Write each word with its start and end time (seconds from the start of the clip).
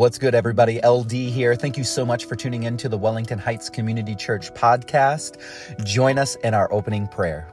What's 0.00 0.16
good, 0.16 0.34
everybody? 0.34 0.80
LD 0.82 1.12
here. 1.12 1.54
Thank 1.54 1.76
you 1.76 1.84
so 1.84 2.06
much 2.06 2.24
for 2.24 2.34
tuning 2.34 2.62
in 2.62 2.78
to 2.78 2.88
the 2.88 2.96
Wellington 2.96 3.38
Heights 3.38 3.68
Community 3.68 4.14
Church 4.14 4.50
podcast. 4.54 5.36
Join 5.84 6.16
us 6.16 6.36
in 6.36 6.54
our 6.54 6.72
opening 6.72 7.06
prayer. 7.06 7.46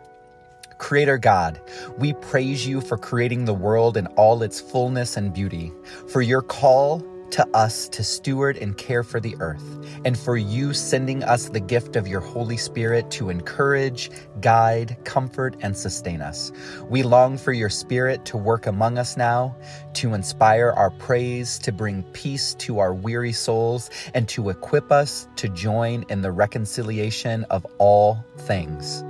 Creator 0.77 1.17
God, 1.17 1.59
we 1.97 2.13
praise 2.13 2.65
you 2.65 2.79
for 2.79 2.97
creating 2.97 3.43
the 3.43 3.53
world 3.53 3.97
in 3.97 4.07
all 4.15 4.43
its 4.43 4.61
fullness 4.61 5.17
and 5.17 5.33
beauty, 5.33 5.73
for 6.07 6.21
your 6.21 6.41
call 6.41 7.03
to 7.31 7.47
us 7.55 7.87
to 7.89 8.03
steward 8.03 8.57
and 8.57 8.77
care 8.77 9.03
for 9.03 9.19
the 9.19 9.35
earth, 9.39 9.63
and 10.05 10.17
for 10.17 10.37
you 10.37 10.73
sending 10.73 11.23
us 11.23 11.49
the 11.49 11.59
gift 11.59 11.95
of 11.95 12.07
your 12.07 12.21
Holy 12.21 12.57
Spirit 12.57 13.09
to 13.11 13.29
encourage, 13.29 14.09
guide, 14.41 14.97
comfort, 15.03 15.55
and 15.61 15.75
sustain 15.75 16.21
us. 16.21 16.51
We 16.89 17.03
long 17.03 17.37
for 17.37 17.53
your 17.53 17.69
Spirit 17.69 18.25
to 18.25 18.37
work 18.37 18.67
among 18.67 18.97
us 18.97 19.17
now, 19.17 19.55
to 19.93 20.13
inspire 20.13 20.71
our 20.71 20.91
praise, 20.91 21.59
to 21.59 21.71
bring 21.71 22.03
peace 22.13 22.53
to 22.55 22.79
our 22.79 22.93
weary 22.93 23.33
souls, 23.33 23.89
and 24.13 24.27
to 24.29 24.49
equip 24.49 24.91
us 24.91 25.27
to 25.37 25.49
join 25.49 26.05
in 26.09 26.21
the 26.21 26.31
reconciliation 26.31 27.43
of 27.45 27.65
all 27.77 28.23
things. 28.37 29.03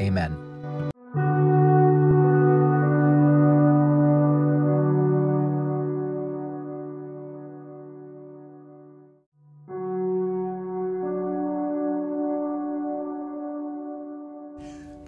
Amen. 0.00 0.45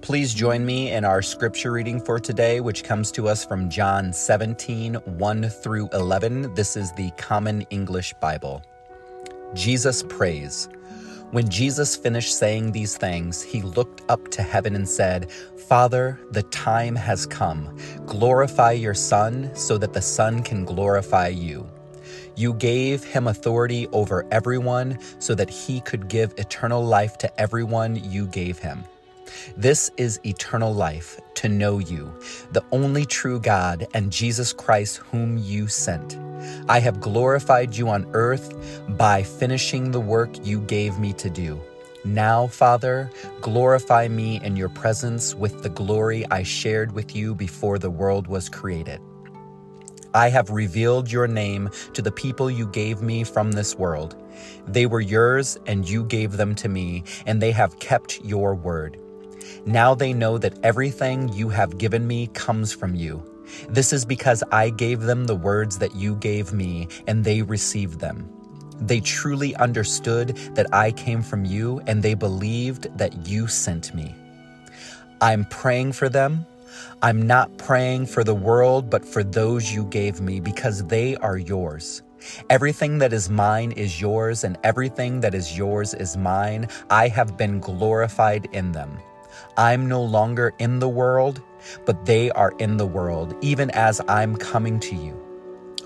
Please 0.08 0.32
join 0.32 0.64
me 0.64 0.90
in 0.92 1.04
our 1.04 1.20
scripture 1.20 1.70
reading 1.70 2.00
for 2.00 2.18
today, 2.18 2.60
which 2.60 2.82
comes 2.82 3.12
to 3.12 3.28
us 3.28 3.44
from 3.44 3.68
John 3.68 4.10
17 4.10 4.94
1 4.94 5.48
through 5.50 5.90
11. 5.92 6.54
This 6.54 6.78
is 6.78 6.90
the 6.92 7.10
Common 7.18 7.60
English 7.68 8.14
Bible. 8.14 8.62
Jesus 9.52 10.02
prays. 10.02 10.70
When 11.32 11.46
Jesus 11.50 11.94
finished 11.94 12.38
saying 12.38 12.72
these 12.72 12.96
things, 12.96 13.42
he 13.42 13.60
looked 13.60 14.00
up 14.10 14.28
to 14.28 14.40
heaven 14.40 14.74
and 14.76 14.88
said, 14.88 15.30
Father, 15.68 16.18
the 16.30 16.44
time 16.44 16.96
has 16.96 17.26
come. 17.26 17.78
Glorify 18.06 18.72
your 18.72 18.94
Son 18.94 19.54
so 19.54 19.76
that 19.76 19.92
the 19.92 20.00
Son 20.00 20.42
can 20.42 20.64
glorify 20.64 21.28
you. 21.28 21.68
You 22.34 22.54
gave 22.54 23.04
him 23.04 23.26
authority 23.26 23.88
over 23.88 24.26
everyone 24.30 25.00
so 25.18 25.34
that 25.34 25.50
he 25.50 25.82
could 25.82 26.08
give 26.08 26.32
eternal 26.38 26.82
life 26.82 27.18
to 27.18 27.38
everyone 27.38 27.96
you 28.10 28.26
gave 28.28 28.58
him. 28.58 28.84
This 29.56 29.90
is 29.96 30.20
eternal 30.24 30.72
life, 30.74 31.20
to 31.34 31.48
know 31.48 31.78
you, 31.78 32.12
the 32.52 32.64
only 32.72 33.04
true 33.04 33.40
God, 33.40 33.86
and 33.94 34.12
Jesus 34.12 34.52
Christ, 34.52 34.98
whom 34.98 35.38
you 35.38 35.68
sent. 35.68 36.18
I 36.68 36.80
have 36.80 37.00
glorified 37.00 37.76
you 37.76 37.88
on 37.88 38.08
earth 38.12 38.54
by 38.96 39.22
finishing 39.22 39.90
the 39.90 40.00
work 40.00 40.30
you 40.46 40.60
gave 40.60 40.98
me 40.98 41.12
to 41.14 41.28
do. 41.28 41.60
Now, 42.04 42.46
Father, 42.46 43.10
glorify 43.40 44.08
me 44.08 44.40
in 44.42 44.56
your 44.56 44.68
presence 44.68 45.34
with 45.34 45.62
the 45.62 45.68
glory 45.68 46.24
I 46.30 46.42
shared 46.42 46.92
with 46.92 47.14
you 47.14 47.34
before 47.34 47.78
the 47.78 47.90
world 47.90 48.28
was 48.28 48.48
created. 48.48 49.00
I 50.14 50.30
have 50.30 50.50
revealed 50.50 51.12
your 51.12 51.26
name 51.26 51.68
to 51.92 52.00
the 52.00 52.12
people 52.12 52.50
you 52.50 52.66
gave 52.68 53.02
me 53.02 53.24
from 53.24 53.52
this 53.52 53.74
world. 53.74 54.16
They 54.66 54.86
were 54.86 55.00
yours, 55.00 55.58
and 55.66 55.88
you 55.88 56.04
gave 56.04 56.32
them 56.32 56.54
to 56.56 56.68
me, 56.68 57.04
and 57.26 57.42
they 57.42 57.52
have 57.52 57.78
kept 57.78 58.24
your 58.24 58.54
word. 58.54 58.98
Now 59.66 59.94
they 59.94 60.12
know 60.12 60.38
that 60.38 60.58
everything 60.62 61.32
you 61.32 61.48
have 61.48 61.78
given 61.78 62.06
me 62.06 62.28
comes 62.28 62.72
from 62.72 62.94
you. 62.94 63.22
This 63.68 63.92
is 63.92 64.04
because 64.04 64.42
I 64.52 64.70
gave 64.70 65.00
them 65.00 65.26
the 65.26 65.34
words 65.34 65.78
that 65.78 65.94
you 65.94 66.16
gave 66.16 66.52
me, 66.52 66.88
and 67.06 67.24
they 67.24 67.42
received 67.42 68.00
them. 68.00 68.28
They 68.80 69.00
truly 69.00 69.56
understood 69.56 70.36
that 70.54 70.72
I 70.72 70.92
came 70.92 71.22
from 71.22 71.44
you, 71.44 71.80
and 71.86 72.02
they 72.02 72.14
believed 72.14 72.96
that 72.98 73.26
you 73.26 73.48
sent 73.48 73.94
me. 73.94 74.14
I'm 75.20 75.44
praying 75.46 75.92
for 75.92 76.08
them. 76.08 76.46
I'm 77.02 77.26
not 77.26 77.56
praying 77.58 78.06
for 78.06 78.22
the 78.22 78.34
world, 78.34 78.90
but 78.90 79.04
for 79.04 79.24
those 79.24 79.72
you 79.72 79.84
gave 79.86 80.20
me, 80.20 80.40
because 80.40 80.84
they 80.84 81.16
are 81.16 81.38
yours. 81.38 82.02
Everything 82.50 82.98
that 82.98 83.12
is 83.12 83.30
mine 83.30 83.72
is 83.72 84.00
yours, 84.00 84.44
and 84.44 84.58
everything 84.62 85.20
that 85.20 85.34
is 85.34 85.56
yours 85.56 85.94
is 85.94 86.16
mine. 86.16 86.68
I 86.90 87.08
have 87.08 87.36
been 87.36 87.60
glorified 87.60 88.48
in 88.52 88.72
them. 88.72 88.98
I'm 89.58 89.88
no 89.88 90.02
longer 90.02 90.54
in 90.60 90.78
the 90.78 90.88
world, 90.88 91.42
but 91.86 92.06
they 92.06 92.30
are 92.30 92.54
in 92.60 92.78
the 92.78 92.86
world, 92.86 93.36
even 93.42 93.70
as 93.72 94.00
I'm 94.08 94.36
coming 94.36 94.80
to 94.80 94.96
you. 94.96 95.20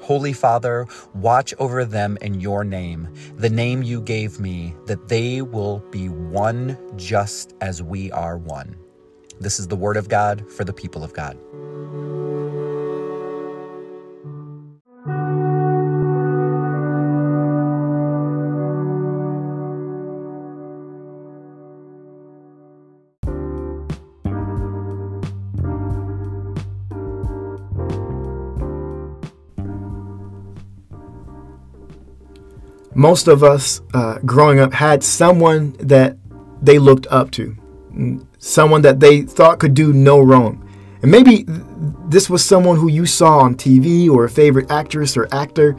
Holy 0.03 0.35
Father, 0.35 0.87
watch 1.15 1.55
over 1.59 1.85
them 1.85 2.19
in 2.23 2.41
your 2.41 2.65
name, 2.65 3.09
the 3.37 3.51
name 3.51 3.83
you 3.83 4.03
gave 4.03 4.41
me, 4.41 4.77
that 4.87 5.09
they 5.09 5.43
will 5.43 5.81
be 5.91 6.09
one 6.11 6.79
just 6.97 7.55
as 7.63 7.83
we 7.83 8.13
are 8.13 8.39
one. 8.39 8.77
This 9.41 9.61
is 9.61 9.69
the 9.69 9.77
word 9.77 9.97
of 9.97 10.09
God 10.09 10.51
for 10.53 10.65
the 10.65 10.75
people 10.75 11.05
of 11.05 11.15
God. 11.15 11.39
Most 33.03 33.27
of 33.27 33.43
us 33.43 33.81
uh, 33.95 34.19
growing 34.25 34.61
up 34.61 34.73
had 34.73 35.03
someone 35.03 35.73
that 35.81 36.17
they 36.63 36.79
looked 36.79 37.09
up 37.09 37.33
to, 37.33 37.57
someone 38.39 38.83
that 38.83 39.01
they 39.01 39.23
thought 39.23 39.59
could 39.59 39.75
do 39.75 39.93
no 39.93 40.21
wrong. 40.21 40.53
And 41.03 41.11
maybe 41.11 41.45
this 42.09 42.31
was 42.31 42.45
someone 42.45 42.77
who 42.77 42.89
you 42.89 43.05
saw 43.05 43.41
on 43.41 43.57
TV 43.57 44.09
or 44.09 44.25
a 44.25 44.31
favorite 44.31 44.71
actress 44.71 45.17
or 45.17 45.27
actor. 45.35 45.77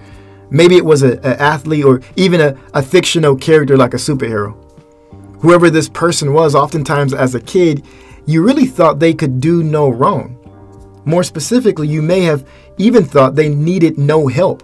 Maybe 0.49 0.75
it 0.75 0.83
was 0.83 1.01
an 1.01 1.17
athlete 1.23 1.85
or 1.85 2.01
even 2.17 2.41
a, 2.41 2.57
a 2.73 2.83
fictional 2.83 3.37
character 3.37 3.77
like 3.77 3.93
a 3.93 4.03
superhero. 4.09 4.51
Whoever 5.39 5.69
this 5.69 5.87
person 5.87 6.33
was, 6.33 6.55
oftentimes 6.55 7.13
as 7.13 7.35
a 7.35 7.41
kid, 7.41 7.85
you 8.25 8.43
really 8.43 8.65
thought 8.65 8.99
they 8.99 9.13
could 9.13 9.39
do 9.39 9.63
no 9.63 9.87
wrong. 9.87 10.37
More 11.05 11.23
specifically, 11.23 11.87
you 11.87 12.01
may 12.01 12.21
have 12.21 12.45
even 12.77 13.05
thought 13.05 13.35
they 13.35 13.47
needed 13.47 13.97
no 13.97 14.27
help. 14.27 14.61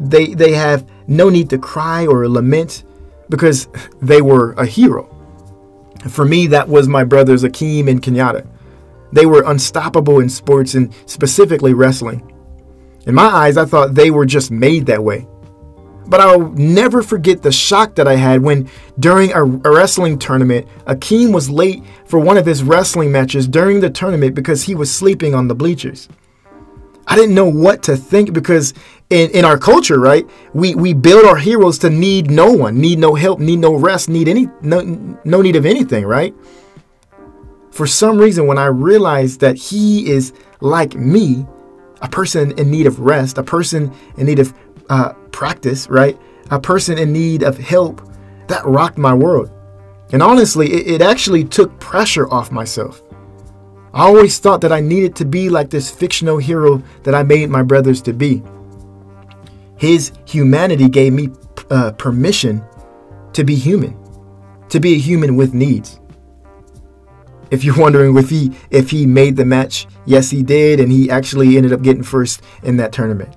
They, 0.00 0.34
they 0.34 0.54
have 0.54 0.84
no 1.06 1.28
need 1.28 1.50
to 1.50 1.58
cry 1.58 2.06
or 2.06 2.28
lament 2.28 2.84
because 3.28 3.68
they 4.00 4.22
were 4.22 4.52
a 4.52 4.66
hero. 4.66 5.08
For 6.08 6.24
me, 6.24 6.48
that 6.48 6.68
was 6.68 6.88
my 6.88 7.04
brothers 7.04 7.44
Akeem 7.44 7.88
and 7.88 8.02
Kenyatta. 8.02 8.46
They 9.12 9.26
were 9.26 9.44
unstoppable 9.46 10.20
in 10.20 10.28
sports 10.28 10.74
and 10.74 10.92
specifically 11.06 11.74
wrestling. 11.74 12.28
In 13.06 13.14
my 13.14 13.24
eyes, 13.24 13.56
I 13.56 13.64
thought 13.64 13.94
they 13.94 14.10
were 14.10 14.26
just 14.26 14.50
made 14.50 14.86
that 14.86 15.02
way. 15.02 15.26
But 16.06 16.20
I'll 16.20 16.50
never 16.50 17.02
forget 17.02 17.42
the 17.42 17.52
shock 17.52 17.94
that 17.94 18.08
I 18.08 18.16
had 18.16 18.42
when, 18.42 18.68
during 18.98 19.32
a, 19.32 19.44
wrestling 19.44 20.18
tournament, 20.18 20.66
Akeem 20.86 21.32
was 21.32 21.48
late 21.48 21.84
for 22.06 22.18
one 22.18 22.36
of 22.36 22.46
his 22.46 22.62
wrestling 22.62 23.12
matches 23.12 23.46
during 23.46 23.80
the 23.80 23.90
tournament 23.90 24.34
because 24.34 24.64
he 24.64 24.74
was 24.74 24.92
sleeping 24.92 25.34
on 25.34 25.48
the 25.48 25.54
bleachers. 25.54 26.08
I 27.06 27.16
didn't 27.16 27.34
know 27.34 27.48
what 27.48 27.82
to 27.84 27.96
think 27.96 28.32
because 28.32 28.74
in, 29.12 29.30
in 29.32 29.44
our 29.44 29.58
culture, 29.58 30.00
right, 30.00 30.28
we, 30.54 30.74
we 30.74 30.94
build 30.94 31.26
our 31.26 31.36
heroes 31.36 31.78
to 31.80 31.90
need 31.90 32.30
no 32.30 32.50
one, 32.50 32.80
need 32.80 32.98
no 32.98 33.14
help, 33.14 33.38
need 33.38 33.58
no 33.58 33.74
rest, 33.74 34.08
need 34.08 34.26
any 34.26 34.48
no, 34.62 34.80
no 35.24 35.42
need 35.42 35.54
of 35.54 35.66
anything, 35.66 36.06
right? 36.06 36.34
For 37.70 37.86
some 37.86 38.16
reason, 38.18 38.46
when 38.46 38.58
I 38.58 38.66
realized 38.66 39.40
that 39.40 39.56
he 39.56 40.08
is 40.10 40.32
like 40.60 40.94
me, 40.94 41.46
a 42.00 42.08
person 42.08 42.58
in 42.58 42.70
need 42.70 42.86
of 42.86 43.00
rest, 43.00 43.36
a 43.38 43.42
person 43.42 43.92
in 44.16 44.26
need 44.26 44.38
of 44.38 44.54
uh, 44.88 45.12
practice, 45.30 45.88
right? 45.88 46.18
A 46.50 46.58
person 46.58 46.98
in 46.98 47.12
need 47.12 47.42
of 47.42 47.58
help, 47.58 48.00
that 48.48 48.64
rocked 48.64 48.98
my 48.98 49.12
world. 49.12 49.50
And 50.12 50.22
honestly, 50.22 50.72
it, 50.72 50.86
it 50.86 51.02
actually 51.02 51.44
took 51.44 51.78
pressure 51.78 52.28
off 52.30 52.50
myself. 52.50 53.02
I 53.94 54.04
always 54.04 54.38
thought 54.38 54.62
that 54.62 54.72
I 54.72 54.80
needed 54.80 55.14
to 55.16 55.26
be 55.26 55.50
like 55.50 55.68
this 55.68 55.90
fictional 55.90 56.38
hero 56.38 56.82
that 57.02 57.14
I 57.14 57.22
made 57.22 57.50
my 57.50 57.62
brothers 57.62 58.00
to 58.02 58.14
be. 58.14 58.42
His 59.82 60.12
humanity 60.26 60.88
gave 60.88 61.12
me 61.12 61.30
uh, 61.68 61.90
permission 61.98 62.62
to 63.32 63.42
be 63.42 63.56
human, 63.56 63.98
to 64.68 64.78
be 64.78 64.94
a 64.94 64.96
human 64.96 65.34
with 65.34 65.54
needs. 65.54 65.98
If 67.50 67.64
you're 67.64 67.76
wondering 67.76 68.16
if 68.16 68.30
he 68.30 68.52
if 68.70 68.90
he 68.90 69.06
made 69.06 69.34
the 69.34 69.44
match, 69.44 69.88
yes 70.06 70.30
he 70.30 70.44
did, 70.44 70.78
and 70.78 70.92
he 70.92 71.10
actually 71.10 71.56
ended 71.56 71.72
up 71.72 71.82
getting 71.82 72.04
first 72.04 72.42
in 72.62 72.76
that 72.76 72.92
tournament. 72.92 73.34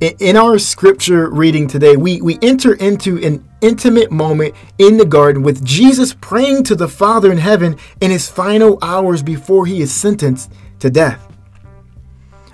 In 0.00 0.36
our 0.36 0.56
scripture 0.60 1.30
reading 1.30 1.66
today, 1.66 1.96
we, 1.96 2.22
we 2.22 2.38
enter 2.40 2.74
into 2.74 3.18
an 3.24 3.44
intimate 3.60 4.12
moment 4.12 4.54
in 4.78 4.98
the 4.98 5.04
garden 5.04 5.42
with 5.42 5.64
Jesus 5.64 6.14
praying 6.20 6.62
to 6.64 6.76
the 6.76 6.86
Father 6.86 7.32
in 7.32 7.38
heaven 7.38 7.76
in 8.00 8.12
his 8.12 8.28
final 8.28 8.78
hours 8.82 9.20
before 9.20 9.66
he 9.66 9.80
is 9.80 9.92
sentenced 9.92 10.52
to 10.78 10.90
death. 10.90 11.31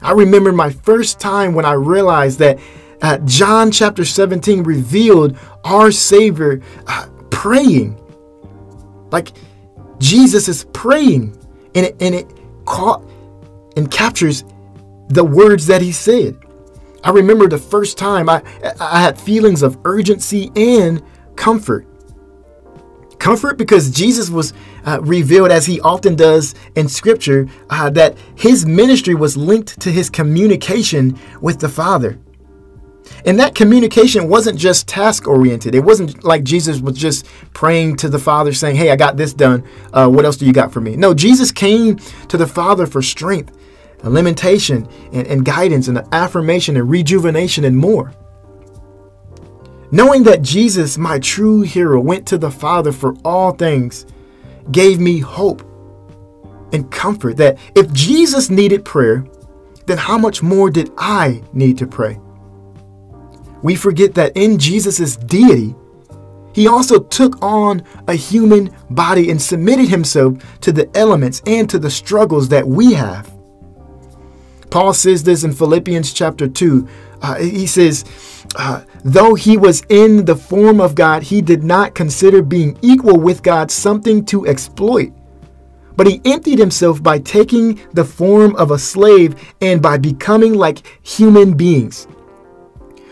I 0.03 0.13
remember 0.13 0.53
my 0.53 0.71
first 0.71 1.21
time 1.21 1.55
when 1.55 1.65
I 1.65 1.73
realized 1.73 2.39
that 2.39 2.59
uh, 3.03 3.19
John 3.19 3.71
chapter 3.71 4.05
17 4.05 4.63
revealed 4.63 5.37
our 5.65 5.91
Savior 5.91 6.61
uh, 6.87 7.09
praying. 7.31 8.01
Like 9.11 9.33
Jesus 9.99 10.49
is 10.49 10.65
praying, 10.73 11.37
and 11.75 11.87
it, 11.87 11.97
and 12.01 12.15
it 12.15 12.27
caught 12.65 13.03
and 13.77 13.91
captures 13.91 14.45
the 15.09 15.25
words 15.25 15.67
that 15.67 15.81
he 15.81 15.93
said. 15.93 16.37
I 17.05 17.11
remember 17.11 17.49
the 17.49 17.59
first 17.59 17.97
time 17.97 18.29
I, 18.29 18.43
I 18.81 19.01
had 19.01 19.19
feelings 19.19 19.63
of 19.63 19.79
urgency 19.85 20.51
and 20.57 21.03
comfort. 21.37 21.87
Comfort 23.19 23.59
because 23.59 23.91
Jesus 23.91 24.31
was 24.31 24.53
uh, 24.87 25.01
revealed, 25.03 25.51
as 25.51 25.67
he 25.67 25.81
often 25.81 26.15
does 26.15 26.55
in 26.77 26.89
Scripture, 26.89 27.49
uh, 27.71 27.91
that 27.91 28.17
his 28.37 28.65
ministry 28.65 29.15
was 29.15 29.37
linked 29.37 29.81
to 29.81 29.91
his 29.91 30.09
communication 30.09 31.19
with 31.41 31.59
the 31.59 31.69
Father. 31.69 32.19
And 33.25 33.39
that 33.41 33.55
communication 33.55 34.29
wasn't 34.29 34.59
just 34.59 34.87
task 34.87 35.27
oriented. 35.27 35.75
It 35.75 35.81
wasn't 35.81 36.25
like 36.25 36.45
Jesus 36.45 36.81
was 36.81 36.97
just 36.97 37.27
praying 37.53 37.97
to 37.97 38.09
the 38.09 38.19
Father 38.19 38.53
saying, 38.53 38.77
Hey, 38.77 38.91
I 38.91 38.97
got 38.97 39.17
this 39.17 39.33
done. 39.33 39.65
Uh, 39.93 40.09
what 40.09 40.25
else 40.25 40.37
do 40.37 40.47
you 40.47 40.53
got 40.53 40.73
for 40.73 40.81
me? 40.81 40.97
No, 40.97 41.15
Jesus 41.15 41.51
came 41.51 41.97
to 42.29 42.37
the 42.37 42.47
Father 42.47 42.87
for 42.87 43.03
strength, 43.03 43.57
a 44.03 44.11
limitation, 44.11 44.89
and, 45.13 45.27
and 45.27 45.45
guidance, 45.45 45.89
and 45.89 45.99
affirmation, 46.13 46.77
and 46.77 46.89
rejuvenation, 46.89 47.65
and 47.65 47.77
more. 47.77 48.13
Knowing 49.91 50.23
that 50.23 50.43
Jesus, 50.43 50.99
my 50.99 51.19
true 51.19 51.63
hero, 51.63 52.01
went 52.01 52.27
to 52.27 52.39
the 52.39 52.51
Father 52.51 52.93
for 52.93 53.15
all 53.25 53.53
things, 53.53 54.07
gave 54.71 55.01
me 55.01 55.19
hope 55.19 55.63
and 56.73 56.91
comfort 56.91 57.37
that 57.39 57.59
if 57.75 57.91
Jesus 57.93 58.51
needed 58.51 58.85
prayer, 58.85 59.25
then 59.87 59.97
how 59.97 60.19
much 60.19 60.43
more 60.43 60.71
did 60.71 60.91
I 60.99 61.43
need 61.53 61.79
to 61.79 61.87
pray? 61.87 62.21
we 63.63 63.75
forget 63.75 64.15
that 64.15 64.37
in 64.37 64.59
Jesus' 64.59 65.17
deity, 65.17 65.75
he 66.55 66.67
also 66.67 66.99
took 66.99 67.41
on 67.43 67.83
a 68.09 68.15
human 68.15 68.75
body 68.91 69.31
and 69.31 69.41
submitted 69.41 69.89
himself 69.89 70.35
to 70.61 70.73
the 70.73 70.89
elements 70.97 71.43
and 71.47 71.69
to 71.71 71.79
the 71.79 71.91
struggles 71.91 72.49
that 72.49 72.67
we 72.67 72.95
have. 72.95 73.33
Paul 74.71 74.93
says 74.93 75.23
this 75.23 75.45
in 75.45 75.53
Philippians 75.53 76.13
chapter 76.13 76.49
2. 76.49 76.89
Uh, 77.23 77.37
he 77.37 77.67
says, 77.67 78.05
uh, 78.57 78.83
Though 79.05 79.35
he 79.35 79.57
was 79.57 79.83
in 79.89 80.25
the 80.25 80.37
form 80.37 80.81
of 80.81 80.95
God, 80.95 81.23
he 81.23 81.41
did 81.41 81.63
not 81.63 81.95
consider 81.95 82.43
being 82.43 82.79
equal 82.83 83.19
with 83.19 83.43
God 83.43 83.71
something 83.71 84.25
to 84.27 84.47
exploit. 84.47 85.13
But 85.97 86.07
he 86.07 86.21
emptied 86.25 86.59
himself 86.59 87.03
by 87.03 87.19
taking 87.19 87.81
the 87.93 88.05
form 88.05 88.55
of 88.57 88.71
a 88.71 88.79
slave 88.79 89.35
and 89.61 89.83
by 89.83 89.99
becoming 89.99 90.55
like 90.55 90.87
human 91.03 91.57
beings. 91.57 92.07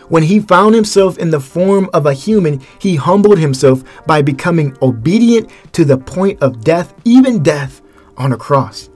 When 0.07 0.23
he 0.23 0.39
found 0.39 0.73
himself 0.73 1.17
in 1.17 1.29
the 1.29 1.39
form 1.39 1.89
of 1.93 2.05
a 2.05 2.13
human, 2.13 2.61
he 2.79 2.95
humbled 2.95 3.39
himself 3.39 3.83
by 4.05 4.21
becoming 4.21 4.77
obedient 4.81 5.49
to 5.73 5.83
the 5.83 5.97
point 5.97 6.41
of 6.41 6.63
death, 6.63 6.93
even 7.03 7.43
death 7.43 7.81
on 8.15 8.31
a 8.31 8.37
cross. 8.37 8.89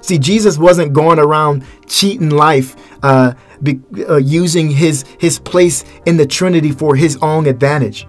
See, 0.00 0.18
Jesus 0.18 0.58
wasn't 0.58 0.92
going 0.92 1.18
around 1.18 1.64
cheating 1.86 2.30
life, 2.30 2.76
uh, 3.02 3.34
be, 3.62 3.80
uh, 4.08 4.16
using 4.16 4.70
his, 4.70 5.04
his 5.18 5.38
place 5.38 5.84
in 6.06 6.16
the 6.16 6.26
Trinity 6.26 6.70
for 6.70 6.94
his 6.94 7.16
own 7.20 7.46
advantage. 7.46 8.06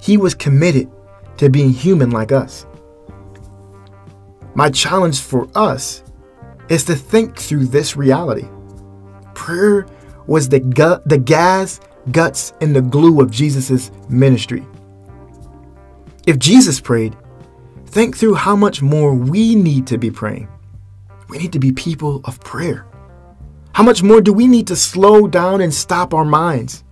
He 0.00 0.16
was 0.16 0.34
committed 0.34 0.90
to 1.38 1.48
being 1.48 1.70
human 1.70 2.10
like 2.10 2.32
us. 2.32 2.66
My 4.54 4.70
challenge 4.70 5.20
for 5.20 5.48
us 5.54 6.02
is 6.68 6.84
to 6.84 6.96
think 6.96 7.38
through 7.38 7.66
this 7.66 7.96
reality. 7.96 8.48
Prayer 9.34 9.86
was 10.26 10.48
the 10.48 10.60
gut, 10.60 11.06
the 11.08 11.18
gas, 11.18 11.80
guts, 12.10 12.52
and 12.60 12.74
the 12.74 12.82
glue 12.82 13.20
of 13.20 13.30
Jesus' 13.30 13.90
ministry. 14.08 14.66
If 16.26 16.38
Jesus 16.38 16.80
prayed, 16.80 17.16
think 17.86 18.16
through 18.16 18.34
how 18.34 18.56
much 18.56 18.82
more 18.82 19.14
we 19.14 19.54
need 19.54 19.86
to 19.88 19.98
be 19.98 20.10
praying. 20.10 20.48
We 21.28 21.38
need 21.38 21.52
to 21.52 21.58
be 21.58 21.72
people 21.72 22.20
of 22.24 22.40
prayer. 22.40 22.86
How 23.72 23.82
much 23.82 24.02
more 24.02 24.20
do 24.20 24.32
we 24.32 24.46
need 24.46 24.66
to 24.68 24.76
slow 24.76 25.26
down 25.26 25.60
and 25.60 25.72
stop 25.72 26.14
our 26.14 26.24
minds? 26.24 26.84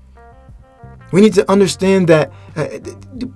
We 1.12 1.20
need 1.20 1.34
to 1.34 1.50
understand 1.50 2.08
that 2.08 2.32
uh, 2.56 2.66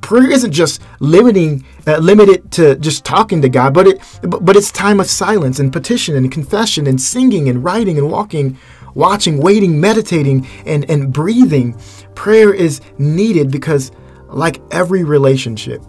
prayer 0.01 0.31
isn't 0.31 0.53
just 0.53 0.83
limiting, 1.01 1.65
uh, 1.87 1.99
limited 1.99 2.51
to 2.53 2.77
just 2.77 3.05
talking 3.05 3.41
to 3.43 3.49
God, 3.49 3.73
but 3.73 3.87
it, 3.87 4.01
but 4.23 4.57
it's 4.57 4.73
time 4.73 5.01
of 5.01 5.07
silence 5.07 5.61
and 5.61 5.73
petition 5.73 6.17
and 6.17 6.31
confession 6.31 6.87
and 6.87 7.01
singing 7.01 7.49
and 7.49 7.63
writing 7.63 7.97
and 7.99 8.11
walking 8.11 8.59
watching, 8.99 9.39
waiting, 9.39 9.81
meditating, 9.81 10.47
and, 10.67 10.89
and 10.91 11.13
breathing. 11.13 11.81
Prayer 12.15 12.53
is 12.53 12.81
needed 12.99 13.51
because, 13.51 13.93
like 14.29 14.61
every 14.73 15.05
relationship, 15.05 15.83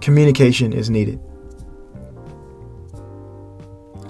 communication 0.00 0.72
is 0.72 0.90
needed. 0.90 1.18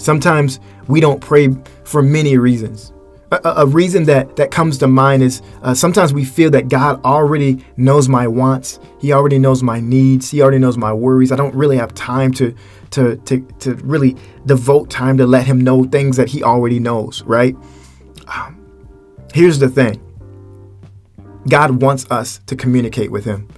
Sometimes 0.02 0.58
we 0.88 1.00
don't 1.00 1.20
pray 1.20 1.48
for 1.84 2.02
many 2.02 2.36
reasons. 2.36 2.92
A, 3.30 3.40
a 3.58 3.66
reason 3.66 4.04
that, 4.04 4.36
that 4.36 4.50
comes 4.50 4.76
to 4.78 4.88
mind 4.88 5.22
is 5.22 5.40
uh, 5.62 5.74
sometimes 5.74 6.12
we 6.12 6.24
feel 6.24 6.50
that 6.50 6.68
God 6.68 7.02
already 7.04 7.64
knows 7.76 8.08
my 8.08 8.26
wants. 8.26 8.80
He 9.00 9.12
already 9.12 9.38
knows 9.38 9.62
my 9.62 9.80
needs. 9.80 10.30
He 10.30 10.42
already 10.42 10.58
knows 10.58 10.76
my 10.76 10.92
worries. 10.92 11.32
I 11.32 11.36
don't 11.36 11.54
really 11.54 11.76
have 11.76 11.94
time 11.94 12.32
to, 12.34 12.54
to, 12.90 13.16
to, 13.16 13.40
to 13.60 13.74
really 13.76 14.16
devote 14.44 14.90
time 14.90 15.16
to 15.18 15.26
let 15.26 15.46
Him 15.46 15.60
know 15.60 15.84
things 15.84 16.16
that 16.16 16.28
He 16.28 16.42
already 16.42 16.78
knows, 16.78 17.22
right? 17.22 17.56
Here's 19.32 19.58
the 19.58 19.68
thing 19.68 20.00
God 21.48 21.80
wants 21.80 22.10
us 22.10 22.40
to 22.46 22.56
communicate 22.56 23.10
with 23.10 23.24
Him, 23.24 23.48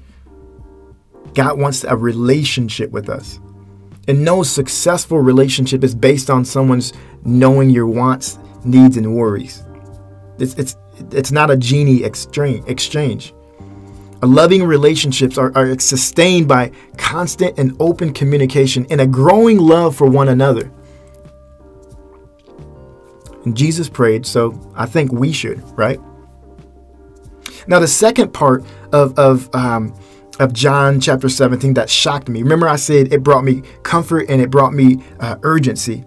God 1.34 1.58
wants 1.58 1.84
a 1.84 1.96
relationship 1.96 2.90
with 2.90 3.08
us. 3.08 3.40
And 4.06 4.24
no 4.24 4.42
successful 4.42 5.18
relationship 5.20 5.82
is 5.82 5.94
based 5.94 6.28
on 6.30 6.44
someone's 6.44 6.92
knowing 7.24 7.70
your 7.70 7.86
wants, 7.86 8.38
needs, 8.64 8.96
and 8.96 9.14
worries. 9.14 9.64
It's, 10.38 10.54
it's, 10.54 10.76
it's 11.10 11.32
not 11.32 11.50
a 11.50 11.56
genie 11.56 12.04
exchange. 12.04 13.34
A 14.22 14.26
loving 14.26 14.62
relationships 14.62 15.38
are, 15.38 15.52
are 15.54 15.78
sustained 15.78 16.48
by 16.48 16.70
constant 16.96 17.58
and 17.58 17.76
open 17.80 18.12
communication 18.12 18.86
and 18.90 19.00
a 19.00 19.06
growing 19.06 19.58
love 19.58 19.96
for 19.96 20.06
one 20.06 20.28
another. 20.28 20.70
And 23.44 23.56
Jesus 23.56 23.88
prayed, 23.88 24.24
so 24.24 24.58
I 24.74 24.86
think 24.86 25.12
we 25.12 25.32
should, 25.32 25.62
right? 25.78 26.00
Now, 27.66 27.78
the 27.80 27.88
second 27.88 28.32
part 28.32 28.64
of, 28.92 29.18
of, 29.18 29.54
um, 29.54 29.94
of 30.40 30.52
John 30.52 31.00
chapter 31.00 31.28
17 31.28 31.74
that 31.74 31.88
shocked 31.88 32.28
me. 32.28 32.42
Remember, 32.42 32.68
I 32.68 32.76
said 32.76 33.12
it 33.12 33.22
brought 33.22 33.44
me 33.44 33.62
comfort 33.82 34.26
and 34.28 34.40
it 34.40 34.50
brought 34.50 34.72
me 34.72 35.02
uh, 35.20 35.36
urgency. 35.42 36.04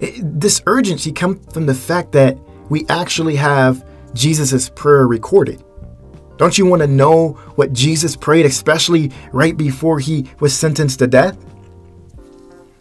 It, 0.00 0.40
this 0.40 0.62
urgency 0.66 1.12
comes 1.12 1.52
from 1.52 1.66
the 1.66 1.74
fact 1.74 2.12
that 2.12 2.38
we 2.68 2.86
actually 2.88 3.36
have 3.36 3.84
Jesus' 4.14 4.68
prayer 4.68 5.06
recorded. 5.06 5.62
Don't 6.36 6.58
you 6.58 6.66
want 6.66 6.82
to 6.82 6.88
know 6.88 7.30
what 7.54 7.72
Jesus 7.72 8.14
prayed, 8.16 8.44
especially 8.44 9.10
right 9.32 9.56
before 9.56 9.98
he 9.98 10.30
was 10.40 10.54
sentenced 10.56 10.98
to 10.98 11.06
death? 11.06 11.38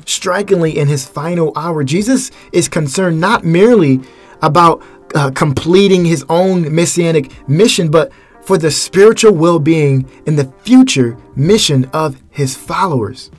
Strikingly, 0.06 0.78
in 0.78 0.88
his 0.88 1.06
final 1.06 1.52
hour, 1.56 1.84
Jesus 1.84 2.32
is 2.52 2.68
concerned 2.68 3.20
not 3.20 3.44
merely 3.44 4.02
about 4.42 4.84
uh, 5.16 5.32
completing 5.32 6.04
his 6.04 6.26
own 6.30 6.74
messianic 6.74 7.32
mission, 7.48 7.90
but 7.90 8.12
for 8.46 8.58
the 8.58 8.72
spiritual 8.72 9.34
well 9.34 9.60
being 9.60 10.10
and 10.28 10.38
the 10.38 10.52
future 10.64 11.18
mission 11.36 11.86
of 11.94 12.22
his 12.30 12.56
followers. 12.56 13.32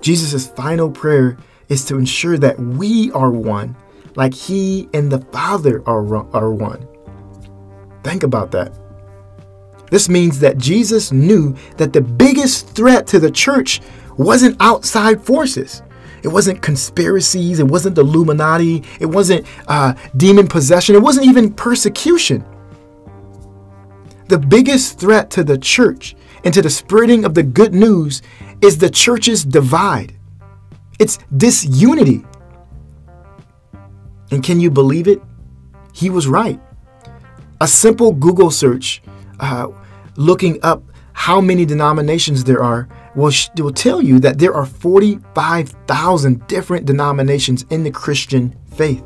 Jesus' 0.00 0.48
final 0.48 0.90
prayer 0.90 1.36
is 1.68 1.84
to 1.86 1.96
ensure 1.96 2.38
that 2.38 2.58
we 2.58 3.10
are 3.12 3.30
one, 3.30 3.76
like 4.16 4.34
he 4.34 4.88
and 4.92 5.10
the 5.10 5.20
Father 5.20 5.82
are, 5.86 6.16
are 6.34 6.52
one. 6.52 6.86
Think 8.02 8.22
about 8.22 8.50
that. 8.52 8.78
This 9.90 10.08
means 10.08 10.40
that 10.40 10.58
Jesus 10.58 11.12
knew 11.12 11.54
that 11.76 11.92
the 11.92 12.00
biggest 12.00 12.70
threat 12.70 13.06
to 13.08 13.18
the 13.18 13.30
church 13.30 13.80
wasn't 14.16 14.56
outside 14.60 15.22
forces. 15.22 15.82
It 16.22 16.28
wasn't 16.28 16.62
conspiracies. 16.62 17.58
It 17.58 17.68
wasn't 17.68 17.96
the 17.96 18.02
Illuminati. 18.02 18.82
It 18.98 19.06
wasn't 19.06 19.46
uh, 19.68 19.94
demon 20.16 20.48
possession. 20.48 20.94
It 20.96 21.02
wasn't 21.02 21.26
even 21.26 21.52
persecution. 21.52 22.44
The 24.28 24.38
biggest 24.38 24.98
threat 24.98 25.30
to 25.32 25.44
the 25.44 25.58
church 25.58 26.16
and 26.44 26.54
to 26.54 26.62
the 26.62 26.70
spreading 26.70 27.24
of 27.24 27.34
the 27.34 27.42
good 27.42 27.74
news 27.74 28.22
is 28.60 28.78
the 28.78 28.90
church's 28.90 29.44
divide. 29.44 30.14
It's 30.98 31.18
disunity. 31.36 32.24
And 34.30 34.42
can 34.42 34.60
you 34.60 34.70
believe 34.70 35.08
it? 35.08 35.20
He 35.92 36.10
was 36.10 36.26
right. 36.26 36.60
A 37.60 37.68
simple 37.68 38.12
Google 38.12 38.50
search 38.50 39.02
uh, 39.40 39.68
looking 40.16 40.58
up 40.62 40.82
how 41.12 41.40
many 41.40 41.64
denominations 41.64 42.44
there 42.44 42.62
are 42.62 42.88
will, 43.14 43.32
will 43.56 43.72
tell 43.72 44.02
you 44.02 44.18
that 44.20 44.38
there 44.38 44.54
are 44.54 44.66
45,000 44.66 46.46
different 46.46 46.86
denominations 46.86 47.64
in 47.70 47.84
the 47.84 47.90
Christian 47.90 48.56
faith. 48.72 49.04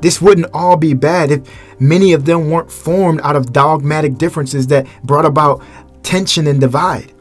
This 0.00 0.20
wouldn't 0.20 0.50
all 0.52 0.76
be 0.76 0.94
bad 0.94 1.30
if 1.30 1.80
many 1.80 2.12
of 2.12 2.24
them 2.24 2.50
weren't 2.50 2.70
formed 2.70 3.20
out 3.22 3.36
of 3.36 3.52
dogmatic 3.52 4.18
differences 4.18 4.66
that 4.68 4.86
brought 5.04 5.24
about 5.24 5.62
tension 6.02 6.46
and 6.46 6.60
divide. 6.60 7.12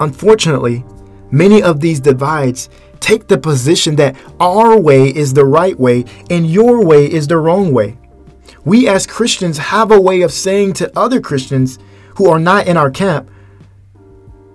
Unfortunately, 0.00 0.84
many 1.30 1.62
of 1.62 1.80
these 1.80 2.00
divides 2.00 2.68
take 3.00 3.28
the 3.28 3.38
position 3.38 3.96
that 3.96 4.16
our 4.40 4.78
way 4.78 5.08
is 5.08 5.32
the 5.32 5.44
right 5.44 5.78
way 5.78 6.04
and 6.30 6.50
your 6.50 6.84
way 6.84 7.10
is 7.10 7.26
the 7.28 7.38
wrong 7.38 7.72
way. 7.72 7.98
We 8.64 8.88
as 8.88 9.06
Christians 9.06 9.58
have 9.58 9.92
a 9.92 10.00
way 10.00 10.22
of 10.22 10.32
saying 10.32 10.74
to 10.74 10.98
other 10.98 11.20
Christians 11.20 11.78
who 12.16 12.28
are 12.28 12.38
not 12.38 12.66
in 12.66 12.76
our 12.76 12.90
camp 12.90 13.30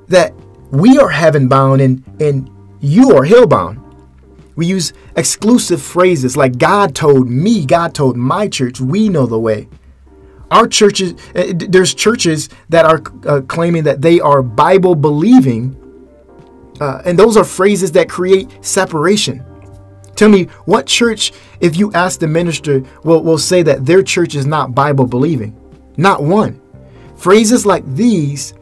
that 0.08 0.34
we 0.72 0.98
are 0.98 1.10
heaven 1.10 1.48
bound 1.48 1.82
and, 1.82 2.04
and 2.20 2.50
you 2.82 3.16
are 3.16 3.24
hell 3.24 3.48
bound. 3.48 3.80
We 4.62 4.68
use 4.68 4.94
exclusive 5.16 5.82
phrases 5.82 6.38
like 6.38 6.60
God 6.60 6.94
told 6.94 7.28
me, 7.28 7.66
God 7.66 7.96
told 7.96 8.16
my 8.16 8.48
church, 8.48 8.80
we 8.80 9.10
know 9.10 9.26
the 9.26 9.40
way. 9.40 9.68
Our 10.52 10.68
churches, 10.68 11.16
eh, 11.34 11.54
there's 11.56 11.96
churches 11.96 12.48
that 12.70 12.86
are 12.86 13.02
uh, 13.26 13.42
claiming 13.48 13.86
that 13.86 14.04
they 14.04 14.20
are 14.20 14.44
Bible 14.44 14.94
believing, 14.94 15.76
uh, 16.80 17.02
and 17.06 17.18
those 17.18 17.38
are 17.38 17.44
phrases 17.44 17.92
that 17.94 18.08
create 18.08 18.64
separation. 18.64 19.44
Tell 20.16 20.30
me 20.30 20.44
what 20.66 20.86
church, 20.86 21.32
if 21.60 21.76
you 21.76 21.92
ask 21.94 22.20
the 22.20 22.28
minister, 22.28 22.84
will, 23.04 23.24
will 23.24 23.40
say 23.40 23.64
that 23.64 23.84
their 23.84 24.04
church 24.04 24.36
is 24.36 24.46
not 24.46 24.76
Bible 24.76 25.08
believing? 25.08 25.60
Not 25.98 26.22
one. 26.22 26.62
Phrases 27.16 27.66
like 27.66 27.84
these 27.96 28.54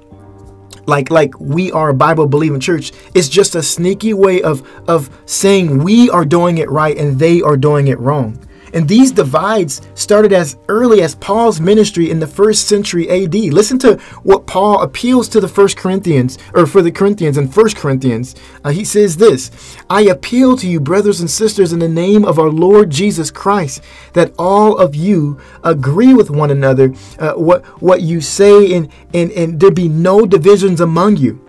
like 0.89 1.10
like 1.10 1.39
we 1.39 1.72
are 1.72 1.89
a 1.89 1.93
bible 1.93 2.27
believing 2.27 2.60
church 2.60 2.91
It's 3.13 3.29
just 3.29 3.55
a 3.55 3.63
sneaky 3.63 4.13
way 4.13 4.41
of 4.41 4.67
of 4.89 5.10
saying 5.25 5.84
we 5.84 6.10
are 6.10 6.25
doing 6.25 6.58
it 6.58 6.69
right 6.69 6.98
and 6.98 7.19
they 7.19 7.41
are 7.41 7.58
doing 7.58 7.88
it 7.88 8.00
wrong 8.00 8.38
and 8.74 8.88
these 8.88 9.12
divides 9.12 9.82
started 9.96 10.34
as 10.34 10.58
early 10.68 11.02
as 11.02 11.16
Paul's 11.16 11.60
ministry 11.60 12.10
in 12.12 12.20
the 12.20 12.28
first 12.28 12.68
century 12.68 13.10
AD. 13.10 13.36
Listen 13.36 13.80
to 13.80 13.98
what 14.24 14.48
Paul 14.48 14.82
appeals 14.82 15.28
to 15.30 15.40
the 15.40 15.48
first 15.48 15.78
Corinthians, 15.78 16.38
or 16.54 16.66
for 16.66 16.82
the 16.82 16.92
Corinthians 16.92 17.38
in 17.38 17.48
First 17.48 17.76
Corinthians. 17.78 18.36
Uh, 18.64 18.70
he 18.70 18.84
says 18.84 19.18
this 19.18 19.52
I 19.90 20.02
appeal 20.04 20.58
to 20.58 20.68
you, 20.68 20.80
brothers 20.80 21.20
and 21.20 21.30
sisters, 21.30 21.74
in 21.74 21.80
the 21.80 21.90
name 21.90 22.26
of 22.26 22.40
our 22.40 22.50
Lord 22.50 22.90
Jesus 22.90 23.32
Christ, 23.32 23.84
that 24.14 24.34
all 24.38 24.78
of 24.78 24.96
you 24.96 25.40
agree 25.64 26.14
with 26.14 26.30
one 26.30 26.52
another, 26.52 26.94
uh, 27.20 27.34
what, 27.34 27.66
what 27.82 28.02
you 28.02 28.22
say, 28.22 28.74
and, 28.74 28.90
and, 29.14 29.32
and 29.32 29.60
there 29.60 29.72
be 29.72 29.88
no 29.88 30.26
divisions 30.26 30.82
among 30.82 31.18
you, 31.18 31.46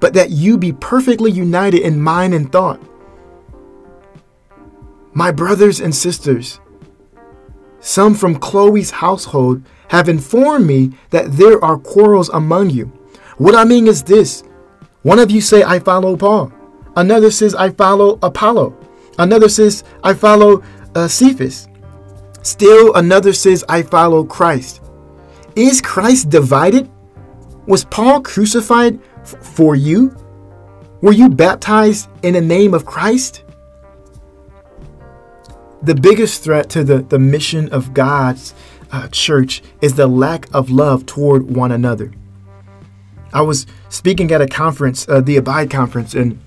but 0.00 0.14
that 0.14 0.30
you 0.30 0.58
be 0.58 0.72
perfectly 0.72 1.30
united 1.30 1.80
in 1.80 2.00
mind 2.00 2.34
and 2.34 2.50
thought. 2.50 2.80
My 5.14 5.30
brothers 5.30 5.80
and 5.80 5.94
sisters, 5.94 6.60
some 7.78 8.14
from 8.14 8.34
Chloe's 8.40 8.90
household 8.90 9.62
have 9.88 10.08
informed 10.08 10.66
me 10.66 10.92
that 11.10 11.32
there 11.32 11.62
are 11.64 11.78
quarrels 11.78 12.28
among 12.30 12.70
you. 12.70 12.86
What 13.38 13.54
I 13.54 13.64
mean 13.64 13.86
is 13.86 14.02
this 14.02 14.42
one 15.02 15.18
of 15.18 15.30
you 15.30 15.40
say, 15.40 15.62
I 15.62 15.78
follow 15.78 16.16
Paul. 16.16 16.52
Another 16.96 17.30
says, 17.30 17.54
I 17.54 17.70
follow 17.70 18.18
Apollo. 18.22 18.76
Another 19.18 19.48
says, 19.48 19.84
I 20.02 20.14
follow 20.14 20.62
uh, 20.94 21.06
Cephas. 21.06 21.68
Still 22.42 22.94
another 22.94 23.32
says, 23.32 23.64
I 23.68 23.82
follow 23.82 24.24
Christ. 24.24 24.82
Is 25.54 25.80
Christ 25.80 26.30
divided? 26.30 26.90
Was 27.66 27.84
Paul 27.84 28.20
crucified 28.22 29.00
f- 29.18 29.44
for 29.44 29.76
you? 29.76 30.16
Were 31.02 31.12
you 31.12 31.28
baptized 31.28 32.08
in 32.22 32.34
the 32.34 32.40
name 32.40 32.74
of 32.74 32.84
Christ? 32.84 33.43
The 35.84 35.94
biggest 35.94 36.42
threat 36.42 36.70
to 36.70 36.82
the, 36.82 36.98
the 37.02 37.18
mission 37.18 37.68
of 37.72 37.92
God's 37.92 38.54
uh, 38.90 39.08
church 39.08 39.62
is 39.80 39.94
the 39.94 40.06
lack 40.06 40.52
of 40.54 40.70
love 40.70 41.04
toward 41.04 41.54
one 41.54 41.72
another. 41.72 42.12
I 43.32 43.42
was 43.42 43.66
speaking 43.88 44.30
at 44.32 44.40
a 44.40 44.46
conference, 44.46 45.08
uh, 45.08 45.20
the 45.20 45.36
Abide 45.36 45.70
conference, 45.70 46.14
and 46.14 46.40